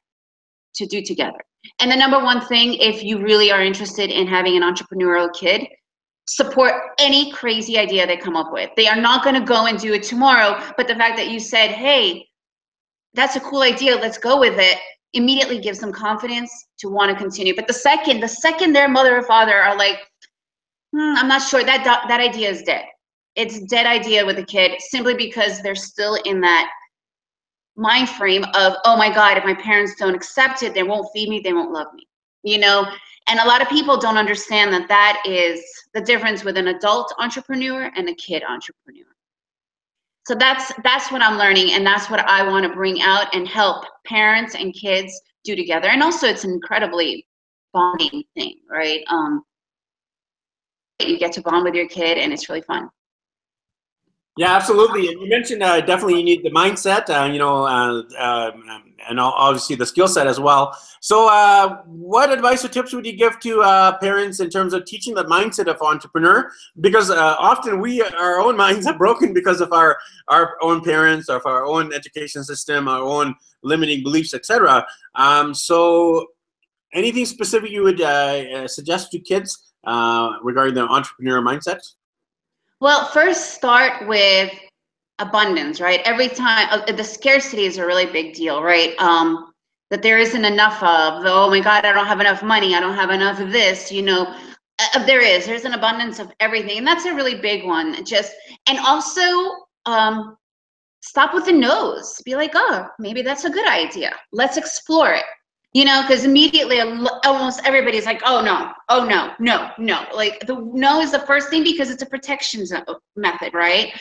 to 0.76 0.86
do 0.86 1.02
together. 1.02 1.40
And 1.80 1.90
the 1.90 1.96
number 1.96 2.18
one 2.18 2.40
thing, 2.46 2.74
if 2.74 3.02
you 3.02 3.22
really 3.22 3.50
are 3.50 3.62
interested 3.62 4.10
in 4.10 4.26
having 4.26 4.56
an 4.56 4.62
entrepreneurial 4.62 5.32
kid, 5.34 5.66
support 6.26 6.74
any 6.98 7.30
crazy 7.32 7.78
idea 7.78 8.06
they 8.06 8.16
come 8.16 8.36
up 8.36 8.52
with. 8.52 8.70
They 8.76 8.88
are 8.88 9.00
not 9.00 9.22
going 9.22 9.34
to 9.34 9.46
go 9.46 9.66
and 9.66 9.78
do 9.78 9.92
it 9.92 10.02
tomorrow, 10.02 10.60
but 10.76 10.88
the 10.88 10.94
fact 10.94 11.16
that 11.16 11.28
you 11.28 11.38
said, 11.38 11.70
"Hey, 11.70 12.26
that's 13.12 13.36
a 13.36 13.40
cool 13.40 13.62
idea, 13.62 13.96
let's 13.96 14.18
go 14.18 14.38
with 14.38 14.58
it." 14.58 14.78
immediately 15.14 15.60
gives 15.60 15.78
them 15.78 15.92
confidence 15.92 16.66
to 16.78 16.88
want 16.88 17.10
to 17.10 17.16
continue. 17.16 17.54
But 17.54 17.68
the 17.68 17.72
second, 17.72 18.20
the 18.20 18.28
second 18.28 18.72
their 18.72 18.88
mother 18.88 19.16
or 19.16 19.22
father 19.22 19.54
are 19.54 19.76
like, 19.76 20.00
hmm, 20.92 21.14
"I'm 21.16 21.28
not 21.28 21.42
sure 21.42 21.64
that 21.64 21.84
that 21.84 22.20
idea 22.20 22.50
is 22.50 22.62
dead." 22.62 22.84
It's 23.36 23.60
dead 23.60 23.86
idea 23.86 24.26
with 24.26 24.38
a 24.38 24.44
kid 24.44 24.80
simply 24.80 25.14
because 25.14 25.62
they're 25.62 25.74
still 25.74 26.16
in 26.24 26.40
that 26.42 26.70
mind 27.76 28.08
frame 28.08 28.44
of, 28.54 28.74
"Oh 28.84 28.96
my 28.96 29.08
god, 29.12 29.38
if 29.38 29.44
my 29.44 29.54
parents 29.54 29.94
don't 29.98 30.14
accept 30.14 30.62
it, 30.62 30.74
they 30.74 30.82
won't 30.82 31.08
feed 31.12 31.28
me, 31.28 31.40
they 31.40 31.52
won't 31.52 31.72
love 31.72 31.92
me." 31.94 32.06
You 32.42 32.58
know, 32.58 32.86
and 33.26 33.40
a 33.40 33.46
lot 33.46 33.62
of 33.62 33.68
people 33.68 33.96
don't 33.96 34.18
understand 34.18 34.72
that 34.72 34.88
that 34.88 35.22
is 35.26 35.62
the 35.94 36.00
difference 36.00 36.44
with 36.44 36.56
an 36.56 36.68
adult 36.68 37.14
entrepreneur 37.18 37.90
and 37.96 38.08
a 38.08 38.14
kid 38.14 38.42
entrepreneur. 38.48 39.06
So 40.26 40.34
that's 40.34 40.72
that's 40.82 41.10
what 41.12 41.22
I'm 41.22 41.38
learning 41.38 41.72
and 41.72 41.86
that's 41.86 42.10
what 42.10 42.20
I 42.20 42.46
want 42.48 42.66
to 42.66 42.72
bring 42.72 43.02
out 43.02 43.34
and 43.34 43.46
help 43.46 43.84
parents 44.06 44.54
and 44.54 44.74
kids 44.74 45.20
do 45.44 45.54
together. 45.54 45.88
And 45.88 46.02
also 46.02 46.26
it's 46.26 46.44
an 46.44 46.50
incredibly 46.50 47.26
bonding 47.72 48.24
thing, 48.34 48.56
right? 48.70 49.04
Um, 49.08 49.42
you 51.00 51.18
get 51.18 51.32
to 51.32 51.42
bond 51.42 51.64
with 51.64 51.74
your 51.74 51.88
kid 51.88 52.18
and 52.18 52.32
it's 52.32 52.48
really 52.48 52.62
fun. 52.62 52.88
Yeah, 54.36 54.56
absolutely. 54.56 55.06
And 55.08 55.20
you 55.20 55.28
mentioned 55.28 55.62
uh, 55.62 55.80
definitely 55.80 56.18
you 56.18 56.24
need 56.24 56.42
the 56.42 56.50
mindset, 56.50 57.08
uh, 57.08 57.30
you 57.32 57.38
know, 57.38 57.64
uh, 57.66 58.02
um, 58.18 58.82
and 59.08 59.20
obviously 59.20 59.76
the 59.76 59.86
skill 59.86 60.08
set 60.08 60.26
as 60.26 60.40
well. 60.40 60.76
So, 61.00 61.28
uh, 61.28 61.82
what 61.84 62.32
advice 62.32 62.64
or 62.64 62.68
tips 62.68 62.92
would 62.92 63.06
you 63.06 63.12
give 63.12 63.38
to 63.40 63.62
uh, 63.62 63.96
parents 63.98 64.40
in 64.40 64.50
terms 64.50 64.72
of 64.72 64.86
teaching 64.86 65.14
the 65.14 65.24
mindset 65.24 65.68
of 65.68 65.80
entrepreneur? 65.80 66.50
Because 66.80 67.10
uh, 67.10 67.36
often 67.38 67.80
we, 67.80 68.02
our 68.02 68.40
own 68.40 68.56
minds 68.64 68.88
are 68.88 68.98
broken 68.98 69.34
because 69.34 69.60
of 69.60 69.72
our 69.72 69.98
our 70.26 70.56
own 70.62 70.82
parents, 70.82 71.28
of 71.28 71.42
our 71.46 71.64
own 71.64 71.92
education 71.94 72.42
system, 72.42 72.88
our 72.88 73.02
own 73.02 73.36
limiting 73.62 74.02
beliefs, 74.02 74.34
etc. 74.34 74.84
Um, 75.14 75.54
so, 75.54 76.26
anything 76.92 77.26
specific 77.26 77.70
you 77.70 77.84
would 77.84 78.00
suggest 78.68 79.12
to 79.12 79.20
kids 79.20 79.74
regarding 79.86 80.74
the 80.74 80.88
entrepreneur 80.88 81.40
mindset? 81.40 81.78
Well, 82.84 83.06
first 83.06 83.54
start 83.54 84.06
with 84.06 84.52
abundance, 85.18 85.80
right? 85.80 86.02
Every 86.04 86.28
time 86.28 86.68
uh, 86.70 86.92
the 86.92 87.02
scarcity 87.02 87.64
is 87.64 87.78
a 87.78 87.86
really 87.86 88.04
big 88.04 88.34
deal, 88.34 88.62
right? 88.62 88.94
Um, 88.98 89.54
that 89.88 90.02
there 90.02 90.18
isn't 90.18 90.44
enough 90.44 90.82
of. 90.82 91.24
Oh 91.24 91.48
my 91.48 91.60
God, 91.60 91.86
I 91.86 91.92
don't 91.92 92.06
have 92.06 92.20
enough 92.20 92.42
money. 92.42 92.74
I 92.74 92.80
don't 92.80 92.94
have 92.94 93.08
enough 93.08 93.40
of 93.40 93.52
this. 93.52 93.90
You 93.90 94.02
know, 94.02 94.36
uh, 94.78 95.06
there 95.06 95.22
is. 95.22 95.46
There's 95.46 95.64
an 95.64 95.72
abundance 95.72 96.18
of 96.18 96.30
everything, 96.40 96.76
and 96.76 96.86
that's 96.86 97.06
a 97.06 97.14
really 97.14 97.36
big 97.36 97.64
one. 97.64 98.04
Just 98.04 98.34
and 98.68 98.78
also 98.80 99.22
um, 99.86 100.36
stop 101.00 101.32
with 101.32 101.46
the 101.46 101.52
nose. 101.52 102.20
Be 102.22 102.36
like, 102.36 102.52
oh, 102.54 102.86
maybe 102.98 103.22
that's 103.22 103.46
a 103.46 103.50
good 103.50 103.66
idea. 103.66 104.14
Let's 104.30 104.58
explore 104.58 105.14
it 105.14 105.24
you 105.74 105.84
know 105.84 106.02
because 106.02 106.24
immediately 106.24 106.80
almost 107.24 107.60
everybody's 107.64 108.06
like 108.06 108.22
oh 108.24 108.40
no 108.40 108.72
oh 108.88 109.04
no 109.04 109.32
no 109.38 109.70
no. 109.76 110.06
Like 110.14 110.46
the 110.46 110.56
no 110.72 111.00
is 111.00 111.10
the 111.12 111.18
first 111.20 111.50
thing 111.50 111.62
because 111.62 111.90
it's 111.90 112.02
a 112.02 112.06
protection 112.06 112.64
method 113.16 113.52
right? 113.52 113.92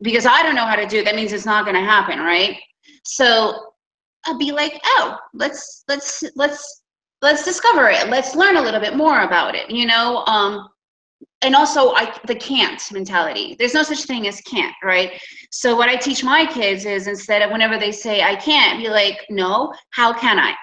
Because 0.00 0.26
i 0.26 0.42
don't 0.42 0.56
know 0.56 0.66
how 0.66 0.76
to 0.76 0.86
do 0.86 0.98
it 0.98 1.04
that 1.04 1.14
means 1.14 1.32
it's 1.32 1.46
not 1.46 1.64
going 1.64 1.76
to 1.76 1.82
happen 1.82 2.18
right? 2.18 2.58
So 3.04 3.72
i'll 4.26 4.38
be 4.38 4.50
like 4.50 4.80
oh 4.84 5.16
let's 5.34 5.84
let's 5.88 6.24
let's 6.34 6.82
let's 7.20 7.44
discover 7.44 7.88
it. 7.90 8.08
Let's 8.08 8.34
learn 8.34 8.56
a 8.56 8.62
little 8.62 8.80
bit 8.80 8.96
more 8.96 9.20
about 9.22 9.54
it 9.54 9.70
you 9.70 9.86
know 9.86 10.24
um 10.26 10.68
and 11.42 11.54
also 11.54 11.92
I, 11.94 12.12
the 12.26 12.34
can't 12.34 12.82
mentality. 12.90 13.54
There's 13.58 13.74
no 13.74 13.84
such 13.84 14.04
thing 14.04 14.26
as 14.26 14.40
can't 14.40 14.74
right? 14.82 15.20
So 15.50 15.76
what 15.76 15.88
i 15.90 15.96
teach 15.96 16.24
my 16.24 16.46
kids 16.46 16.86
is 16.86 17.06
instead 17.08 17.42
of 17.42 17.50
whenever 17.50 17.78
they 17.78 17.92
say 17.92 18.22
i 18.22 18.34
can't 18.36 18.80
be 18.80 18.88
like 18.88 19.18
no 19.28 19.72
how 19.90 20.12
can 20.12 20.38
i 20.38 20.54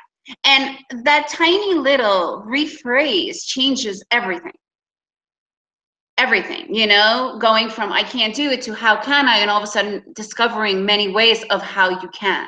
and 0.44 0.78
that 1.04 1.28
tiny 1.30 1.76
little 1.76 2.44
rephrase 2.48 3.46
changes 3.46 4.04
everything. 4.12 4.54
Everything, 6.18 6.74
you 6.74 6.88
know, 6.88 7.38
going 7.42 7.70
from 7.70 7.92
I 7.92 8.02
can't 8.02 8.34
do 8.34 8.50
it 8.50 8.62
to 8.64 8.74
how 8.74 9.02
can 9.02 9.28
I, 9.28 9.40
and 9.40 9.50
all 9.50 9.58
of 9.58 9.64
a 9.64 9.68
sudden 9.68 10.02
discovering 10.16 10.86
many 10.86 11.10
ways 11.10 11.44
of 11.50 11.62
how 11.62 11.90
you 11.90 12.10
can. 12.10 12.48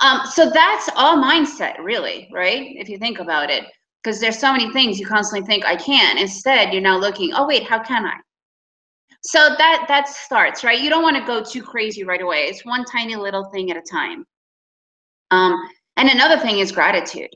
Um, 0.00 0.20
so 0.26 0.50
that's 0.50 0.88
all 0.94 1.16
mindset, 1.16 1.78
really, 1.78 2.28
right? 2.32 2.76
If 2.76 2.88
you 2.88 2.98
think 2.98 3.20
about 3.20 3.50
it, 3.50 3.64
because 4.02 4.20
there's 4.20 4.38
so 4.38 4.52
many 4.52 4.70
things 4.72 5.00
you 5.00 5.06
constantly 5.06 5.46
think 5.46 5.64
I 5.64 5.76
can. 5.76 6.18
Instead, 6.18 6.72
you're 6.72 6.82
now 6.82 6.98
looking, 6.98 7.32
oh 7.34 7.46
wait, 7.46 7.64
how 7.64 7.82
can 7.82 8.04
I? 8.04 8.14
So 9.22 9.54
that 9.58 9.86
that 9.88 10.08
starts 10.08 10.62
right. 10.62 10.80
You 10.80 10.90
don't 10.90 11.02
want 11.02 11.16
to 11.16 11.24
go 11.24 11.42
too 11.42 11.62
crazy 11.62 12.04
right 12.04 12.22
away. 12.22 12.44
It's 12.44 12.64
one 12.64 12.84
tiny 12.84 13.16
little 13.16 13.44
thing 13.46 13.70
at 13.70 13.76
a 13.76 13.82
time. 13.82 14.24
Um, 15.30 15.60
and 15.98 16.08
another 16.08 16.38
thing 16.38 16.60
is 16.60 16.72
gratitude. 16.72 17.30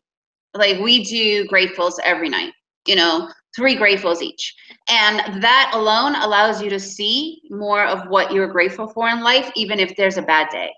Like 0.55 0.79
we 0.81 1.05
do 1.05 1.47
gratefuls 1.49 1.95
every 2.03 2.31
night. 2.31 2.53
You 2.87 2.97
know, 2.97 3.31
three 3.55 3.77
gratefuls 3.77 4.23
each, 4.23 4.55
and 4.89 5.43
that 5.43 5.71
alone 5.75 6.17
allows 6.17 6.63
you 6.63 6.71
to 6.71 6.81
see 6.81 7.43
more 7.51 7.85
of 7.85 8.09
what 8.09 8.33
you're 8.33 8.49
grateful 8.49 8.89
for 8.89 9.09
in 9.09 9.23
life, 9.23 9.53
even 9.55 9.79
if 9.79 9.95
there's 9.97 10.17
a 10.17 10.23
bad 10.23 10.49
day 10.51 10.71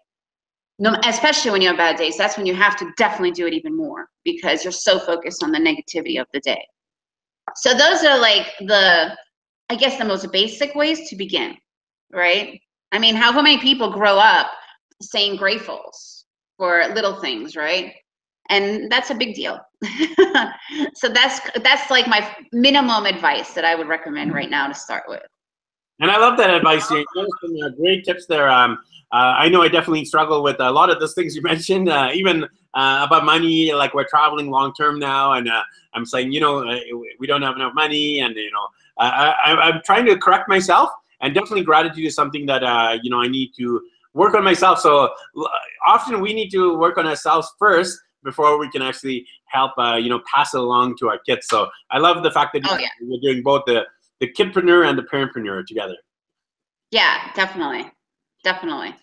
no, 0.78 0.96
especially 1.04 1.50
when 1.50 1.62
you 1.62 1.68
have 1.68 1.76
bad 1.76 1.96
days, 1.96 2.16
that's 2.16 2.36
when 2.36 2.46
you 2.46 2.54
have 2.54 2.76
to 2.76 2.92
definitely 2.96 3.30
do 3.30 3.46
it 3.46 3.54
even 3.54 3.76
more 3.76 4.08
because 4.24 4.64
you're 4.64 4.72
so 4.72 4.98
focused 4.98 5.42
on 5.42 5.52
the 5.52 5.58
negativity 5.58 6.20
of 6.20 6.26
the 6.32 6.40
day. 6.40 6.62
So 7.56 7.74
those 7.74 8.02
are 8.02 8.18
like 8.18 8.46
the, 8.60 9.16
I 9.70 9.76
guess, 9.76 9.98
the 9.98 10.04
most 10.04 10.30
basic 10.32 10.74
ways 10.74 11.08
to 11.10 11.16
begin, 11.16 11.56
right? 12.12 12.60
I 12.90 12.98
mean, 12.98 13.14
how 13.14 13.30
many 13.40 13.58
people 13.58 13.90
grow 13.90 14.18
up 14.18 14.50
saying 15.00 15.38
gratefuls 15.38 16.13
for 16.56 16.84
little 16.94 17.20
things, 17.20 17.56
right? 17.56 17.94
And 18.50 18.90
that's 18.90 19.10
a 19.10 19.14
big 19.14 19.34
deal. 19.34 19.58
so 20.94 21.08
that's 21.08 21.40
that's 21.62 21.90
like 21.90 22.06
my 22.06 22.28
minimum 22.52 23.06
advice 23.06 23.54
that 23.54 23.64
I 23.64 23.74
would 23.74 23.88
recommend 23.88 24.34
right 24.34 24.50
now 24.50 24.68
to 24.68 24.74
start 24.74 25.04
with. 25.08 25.22
And 26.00 26.10
I 26.10 26.18
love 26.18 26.36
that 26.38 26.50
advice. 26.50 26.90
You 26.90 27.04
some 27.14 27.56
uh, 27.64 27.68
great 27.70 28.04
tips 28.04 28.26
there. 28.26 28.48
Um, 28.48 28.78
uh, 29.12 29.34
I 29.38 29.48
know 29.48 29.62
I 29.62 29.68
definitely 29.68 30.04
struggle 30.04 30.42
with 30.42 30.58
a 30.58 30.70
lot 30.70 30.90
of 30.90 30.98
those 30.98 31.14
things 31.14 31.36
you 31.36 31.42
mentioned, 31.52 31.88
uh, 31.88 32.10
even 32.12 32.44
uh, 32.74 33.04
about 33.06 33.24
money. 33.24 33.72
Like 33.72 33.94
we're 33.94 34.08
traveling 34.08 34.50
long 34.50 34.74
term 34.74 34.98
now, 34.98 35.34
and 35.34 35.48
uh, 35.48 35.62
I'm 35.94 36.04
saying, 36.04 36.32
you 36.32 36.40
know, 36.40 36.68
uh, 36.68 36.78
we 37.18 37.26
don't 37.26 37.42
have 37.42 37.56
enough 37.56 37.74
money, 37.74 38.20
and 38.20 38.34
you 38.34 38.50
know, 38.50 38.68
I, 38.98 39.70
am 39.72 39.80
trying 39.84 40.04
to 40.06 40.18
correct 40.18 40.48
myself. 40.48 40.90
And 41.20 41.32
definitely, 41.32 41.62
gratitude 41.62 42.04
is 42.04 42.14
something 42.14 42.44
that 42.46 42.62
you 43.02 43.10
know 43.10 43.22
I 43.22 43.28
need 43.28 43.52
to 43.58 43.80
work 44.14 44.34
on 44.34 44.44
myself. 44.44 44.80
So 44.80 45.10
often 45.86 46.20
we 46.20 46.32
need 46.32 46.50
to 46.50 46.78
work 46.78 46.98
on 46.98 47.06
ourselves 47.06 47.52
first 47.58 47.98
before 48.22 48.58
we 48.58 48.70
can 48.70 48.80
actually 48.80 49.26
help 49.46 49.72
you 50.00 50.08
know 50.08 50.20
pass 50.32 50.54
it 50.54 50.60
along 50.60 50.96
to 50.98 51.08
our 51.08 51.18
kids. 51.18 51.46
So 51.48 51.68
I 51.90 51.98
love 51.98 52.22
the 52.22 52.30
fact 52.30 52.54
that 52.54 52.62
oh, 52.68 52.78
yeah. 52.78 52.88
you're 53.00 53.20
doing 53.20 53.42
both 53.42 53.62
the 53.66 53.84
the 54.20 54.32
kidpreneur 54.32 54.88
and 54.88 54.98
the 54.98 55.02
parentpreneur 55.02 55.66
together. 55.66 55.96
Yeah, 56.90 57.30
definitely, 57.34 57.90
definitely. 58.42 58.94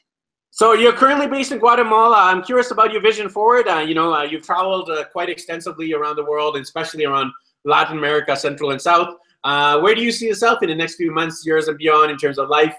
So 0.52 0.74
you're 0.74 0.94
currently 0.94 1.28
based 1.28 1.52
in 1.52 1.60
Guatemala. 1.60 2.24
I'm 2.24 2.44
curious 2.44 2.72
about 2.72 2.92
your 2.92 3.02
vision 3.02 3.30
forward. 3.30 3.68
Uh, 3.68 3.80
you 3.80 3.96
know, 3.96 4.14
uh, 4.14 4.24
you've 4.24 4.44
traveled 4.44 4.90
uh, 4.90 5.06
quite 5.06 5.30
extensively 5.30 5.94
around 5.94 6.18
the 6.18 6.26
world, 6.26 6.58
especially 6.58 7.06
around 7.06 7.32
Latin 7.64 7.98
America, 7.98 8.36
Central 8.36 8.72
and 8.72 8.82
South. 8.82 9.16
Uh, 9.44 9.80
where 9.80 9.96
do 9.96 10.02
you 10.02 10.12
see 10.12 10.28
yourself 10.28 10.62
in 10.62 10.70
the 10.70 10.76
next 10.76 10.96
few 10.96 11.12
months, 11.12 11.46
years, 11.46 11.68
and 11.68 11.78
beyond 11.78 12.12
in 12.12 12.18
terms 12.18 12.38
of 12.38 12.50
life, 12.50 12.76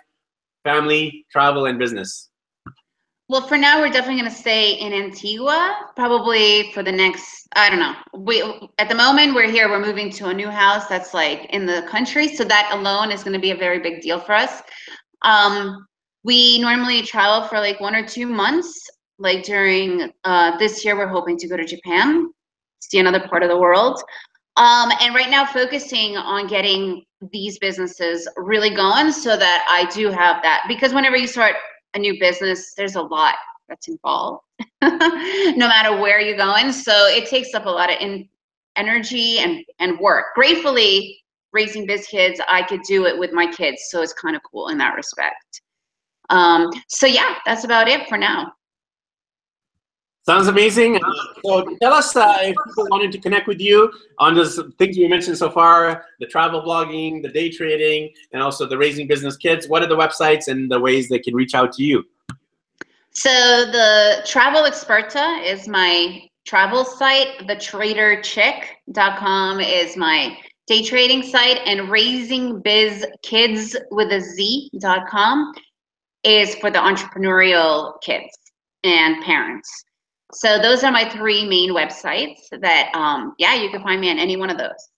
family, 0.64 1.26
travel, 1.30 1.66
and 1.66 1.78
business? 1.78 2.28
Well, 3.28 3.46
for 3.46 3.56
now, 3.56 3.80
we're 3.80 3.88
definitely 3.88 4.20
going 4.20 4.30
to 4.30 4.36
stay 4.36 4.72
in 4.72 4.92
Antigua, 4.92 5.88
probably 5.96 6.70
for 6.72 6.82
the 6.82 6.92
next, 6.92 7.48
I 7.54 7.70
don't 7.70 7.78
know. 7.78 7.94
We 8.14 8.42
At 8.78 8.88
the 8.90 8.94
moment, 8.94 9.34
we're 9.34 9.50
here, 9.50 9.70
we're 9.70 9.80
moving 9.80 10.10
to 10.10 10.28
a 10.28 10.34
new 10.34 10.50
house 10.50 10.86
that's 10.86 11.14
like 11.14 11.46
in 11.46 11.64
the 11.64 11.86
country. 11.88 12.28
So 12.28 12.44
that 12.44 12.70
alone 12.72 13.10
is 13.10 13.22
going 13.22 13.32
to 13.32 13.40
be 13.40 13.52
a 13.52 13.56
very 13.56 13.78
big 13.78 14.02
deal 14.02 14.20
for 14.20 14.34
us. 14.34 14.62
Um, 15.22 15.86
we 16.24 16.60
normally 16.60 17.02
travel 17.02 17.48
for 17.48 17.58
like 17.58 17.80
one 17.80 17.94
or 17.94 18.06
two 18.06 18.26
months. 18.26 18.90
Like 19.18 19.44
during 19.44 20.12
uh, 20.24 20.58
this 20.58 20.84
year, 20.84 20.96
we're 20.96 21.06
hoping 21.06 21.38
to 21.38 21.48
go 21.48 21.56
to 21.56 21.64
Japan, 21.64 22.30
see 22.80 22.98
another 22.98 23.26
part 23.28 23.42
of 23.42 23.48
the 23.48 23.58
world. 23.58 24.02
Um, 24.56 24.90
and 25.00 25.14
right 25.14 25.30
now, 25.30 25.46
focusing 25.46 26.16
on 26.16 26.46
getting 26.46 27.04
these 27.32 27.58
businesses 27.58 28.28
really 28.36 28.70
going 28.70 29.12
so 29.12 29.36
that 29.36 29.64
I 29.68 29.86
do 29.94 30.10
have 30.10 30.42
that. 30.42 30.64
Because 30.68 30.92
whenever 30.92 31.16
you 31.16 31.26
start 31.26 31.56
a 31.94 31.98
new 31.98 32.18
business, 32.18 32.74
there's 32.74 32.96
a 32.96 33.02
lot 33.02 33.36
that's 33.68 33.88
involved, 33.88 34.44
no 34.82 35.68
matter 35.68 35.98
where 35.98 36.20
you're 36.20 36.36
going. 36.36 36.72
So 36.72 36.92
it 37.06 37.28
takes 37.28 37.54
up 37.54 37.66
a 37.66 37.70
lot 37.70 37.90
of 37.90 37.96
in, 38.00 38.28
energy 38.76 39.38
and, 39.38 39.64
and 39.78 39.98
work. 39.98 40.26
Gratefully, 40.34 41.18
raising 41.52 41.86
biz 41.86 42.06
kids, 42.06 42.40
I 42.48 42.62
could 42.62 42.82
do 42.82 43.06
it 43.06 43.18
with 43.18 43.32
my 43.32 43.46
kids. 43.46 43.86
So 43.88 44.02
it's 44.02 44.12
kind 44.12 44.36
of 44.36 44.42
cool 44.50 44.68
in 44.68 44.78
that 44.78 44.94
respect. 44.94 45.62
Um, 46.30 46.70
so 46.88 47.06
yeah, 47.06 47.36
that's 47.46 47.64
about 47.64 47.88
it 47.88 48.08
for 48.08 48.16
now. 48.18 48.52
Sounds 50.24 50.46
amazing. 50.46 50.96
Uh, 50.96 51.00
so 51.44 51.76
tell 51.82 51.92
us 51.92 52.14
uh, 52.14 52.38
if 52.42 52.54
people 52.66 52.86
wanted 52.90 53.10
to 53.10 53.18
connect 53.18 53.48
with 53.48 53.60
you 53.60 53.92
on 54.18 54.34
the 54.34 54.72
things 54.78 54.96
you 54.96 55.08
mentioned 55.08 55.36
so 55.36 55.50
far, 55.50 56.04
the 56.20 56.26
travel 56.26 56.62
blogging, 56.62 57.22
the 57.22 57.28
day 57.28 57.50
trading, 57.50 58.08
and 58.32 58.40
also 58.40 58.64
the 58.64 58.78
raising 58.78 59.08
business 59.08 59.36
kids. 59.36 59.68
What 59.68 59.82
are 59.82 59.88
the 59.88 59.96
websites 59.96 60.46
and 60.46 60.70
the 60.70 60.78
ways 60.78 61.08
they 61.08 61.18
can 61.18 61.34
reach 61.34 61.54
out 61.54 61.72
to 61.72 61.82
you? 61.82 62.04
So 63.10 63.30
the 63.30 64.22
Travel 64.24 64.62
Experta 64.62 65.44
is 65.44 65.66
my 65.66 66.22
travel 66.46 66.84
site. 66.84 67.48
The 67.48 67.56
traderchick.com 67.56 69.60
is 69.60 69.96
my 69.96 70.38
day 70.68 70.84
trading 70.84 71.24
site 71.24 71.58
and 71.66 71.90
raising 71.90 72.60
biz 72.60 73.04
kids 73.22 73.76
with 73.90 74.12
a 74.12 74.20
z.com 74.20 75.52
is 76.22 76.54
for 76.54 76.70
the 76.70 76.78
entrepreneurial 76.78 78.00
kids 78.02 78.38
and 78.84 79.20
parents. 79.24 79.84
So 80.34 80.58
those 80.58 80.82
are 80.82 80.90
my 80.90 81.08
three 81.08 81.46
main 81.46 81.70
websites 81.70 82.48
that, 82.60 82.90
um, 82.94 83.34
yeah, 83.38 83.54
you 83.54 83.70
can 83.70 83.82
find 83.82 84.00
me 84.00 84.10
on 84.10 84.18
any 84.18 84.36
one 84.36 84.50
of 84.50 84.58
those. 84.58 84.90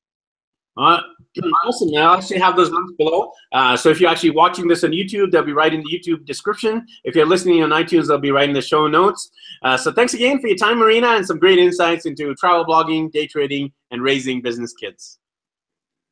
Uh, 0.76 1.00
awesome. 1.66 1.90
Now, 1.90 2.12
I'll 2.12 2.18
actually 2.18 2.38
have 2.38 2.56
those 2.56 2.70
links 2.70 2.92
below. 2.98 3.32
Uh, 3.52 3.76
so 3.76 3.88
if 3.90 4.00
you're 4.00 4.10
actually 4.10 4.30
watching 4.30 4.68
this 4.68 4.84
on 4.84 4.90
YouTube, 4.90 5.30
they'll 5.30 5.44
be 5.44 5.52
right 5.52 5.72
in 5.72 5.82
the 5.82 5.98
YouTube 5.98 6.24
description. 6.24 6.84
If 7.04 7.14
you're 7.14 7.26
listening 7.26 7.62
on 7.62 7.70
iTunes, 7.70 8.08
they'll 8.08 8.18
be 8.18 8.30
right 8.30 8.48
in 8.48 8.54
the 8.54 8.62
show 8.62 8.86
notes. 8.86 9.30
Uh, 9.62 9.76
so 9.76 9.92
thanks 9.92 10.14
again 10.14 10.40
for 10.40 10.48
your 10.48 10.56
time, 10.56 10.78
Marina, 10.78 11.08
and 11.08 11.26
some 11.26 11.38
great 11.38 11.58
insights 11.58 12.06
into 12.06 12.34
travel 12.36 12.64
blogging, 12.64 13.10
day 13.10 13.26
trading, 13.26 13.72
and 13.90 14.02
raising 14.02 14.40
business 14.42 14.72
kids. 14.72 15.18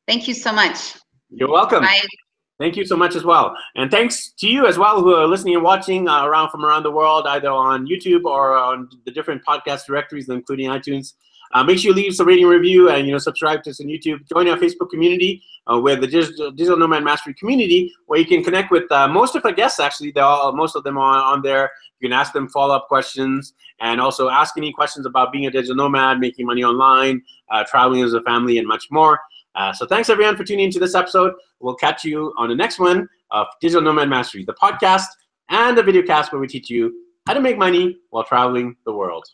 Thank 0.07 0.27
you 0.27 0.33
so 0.33 0.51
much. 0.51 0.95
You're 1.29 1.49
welcome. 1.49 1.81
Bye. 1.81 2.01
Thank 2.63 2.77
you 2.77 2.85
so 2.85 2.95
much 2.95 3.13
as 3.17 3.25
well. 3.25 3.57
And 3.75 3.91
thanks 3.91 4.31
to 4.39 4.47
you 4.47 4.67
as 4.67 4.77
well 4.77 5.01
who 5.01 5.13
are 5.13 5.27
listening 5.27 5.55
and 5.55 5.63
watching 5.65 6.07
uh, 6.07 6.25
around 6.25 6.49
from 6.49 6.63
around 6.63 6.83
the 6.83 6.91
world, 6.91 7.27
either 7.27 7.49
on 7.49 7.85
YouTube 7.85 8.23
or 8.23 8.55
on 8.55 8.87
the 9.03 9.11
different 9.11 9.43
podcast 9.43 9.85
directories, 9.85 10.29
including 10.29 10.69
iTunes. 10.69 11.15
Uh, 11.53 11.61
make 11.61 11.77
sure 11.77 11.89
you 11.89 11.93
leave 11.93 12.17
a 12.17 12.23
rating 12.23 12.45
review 12.45 12.89
and 12.89 13.05
you 13.05 13.11
know 13.11 13.17
subscribe 13.17 13.63
to 13.63 13.71
us 13.71 13.81
on 13.81 13.87
YouTube. 13.87 14.25
Join 14.29 14.47
our 14.47 14.55
Facebook 14.55 14.89
community 14.89 15.43
uh, 15.69 15.77
with 15.77 15.99
the 15.99 16.07
Digital, 16.07 16.51
Digital 16.51 16.77
Nomad 16.77 17.03
Mastery 17.03 17.33
community, 17.33 17.91
where 18.05 18.17
you 18.17 18.25
can 18.25 18.41
connect 18.41 18.71
with 18.71 18.89
uh, 18.93 19.09
most 19.09 19.35
of 19.35 19.43
our 19.43 19.51
guests. 19.51 19.81
Actually, 19.81 20.11
they're 20.11 20.23
all, 20.23 20.55
most 20.55 20.77
of 20.77 20.85
them 20.85 20.97
are 20.97 21.21
on 21.21 21.41
there. 21.41 21.69
You 21.99 22.07
can 22.07 22.13
ask 22.13 22.31
them 22.31 22.47
follow-up 22.47 22.87
questions 22.87 23.55
and 23.81 23.99
also 23.99 24.29
ask 24.29 24.57
any 24.57 24.71
questions 24.71 25.05
about 25.05 25.33
being 25.33 25.47
a 25.47 25.51
digital 25.51 25.75
nomad, 25.75 26.21
making 26.21 26.45
money 26.45 26.63
online, 26.63 27.23
uh, 27.51 27.65
traveling 27.69 28.03
as 28.03 28.13
a 28.13 28.21
family, 28.21 28.57
and 28.57 28.65
much 28.65 28.85
more. 28.89 29.19
Uh, 29.55 29.71
so 29.71 29.85
thanks 29.85 30.09
everyone 30.09 30.35
for 30.35 30.43
tuning 30.43 30.65
into 30.65 30.79
this 30.79 30.95
episode. 30.95 31.33
We'll 31.59 31.75
catch 31.75 32.03
you 32.03 32.33
on 32.37 32.49
the 32.49 32.55
next 32.55 32.79
one 32.79 33.07
of 33.31 33.47
Digital 33.61 33.81
Nomad 33.81 34.09
Mastery, 34.09 34.43
the 34.43 34.55
podcast 34.61 35.05
and 35.49 35.77
the 35.77 35.83
video 35.83 36.01
cast 36.01 36.31
where 36.31 36.41
we 36.41 36.47
teach 36.47 36.69
you 36.69 36.93
how 37.27 37.33
to 37.33 37.41
make 37.41 37.57
money 37.57 37.97
while 38.09 38.23
traveling 38.23 38.75
the 38.85 38.93
world. 38.93 39.25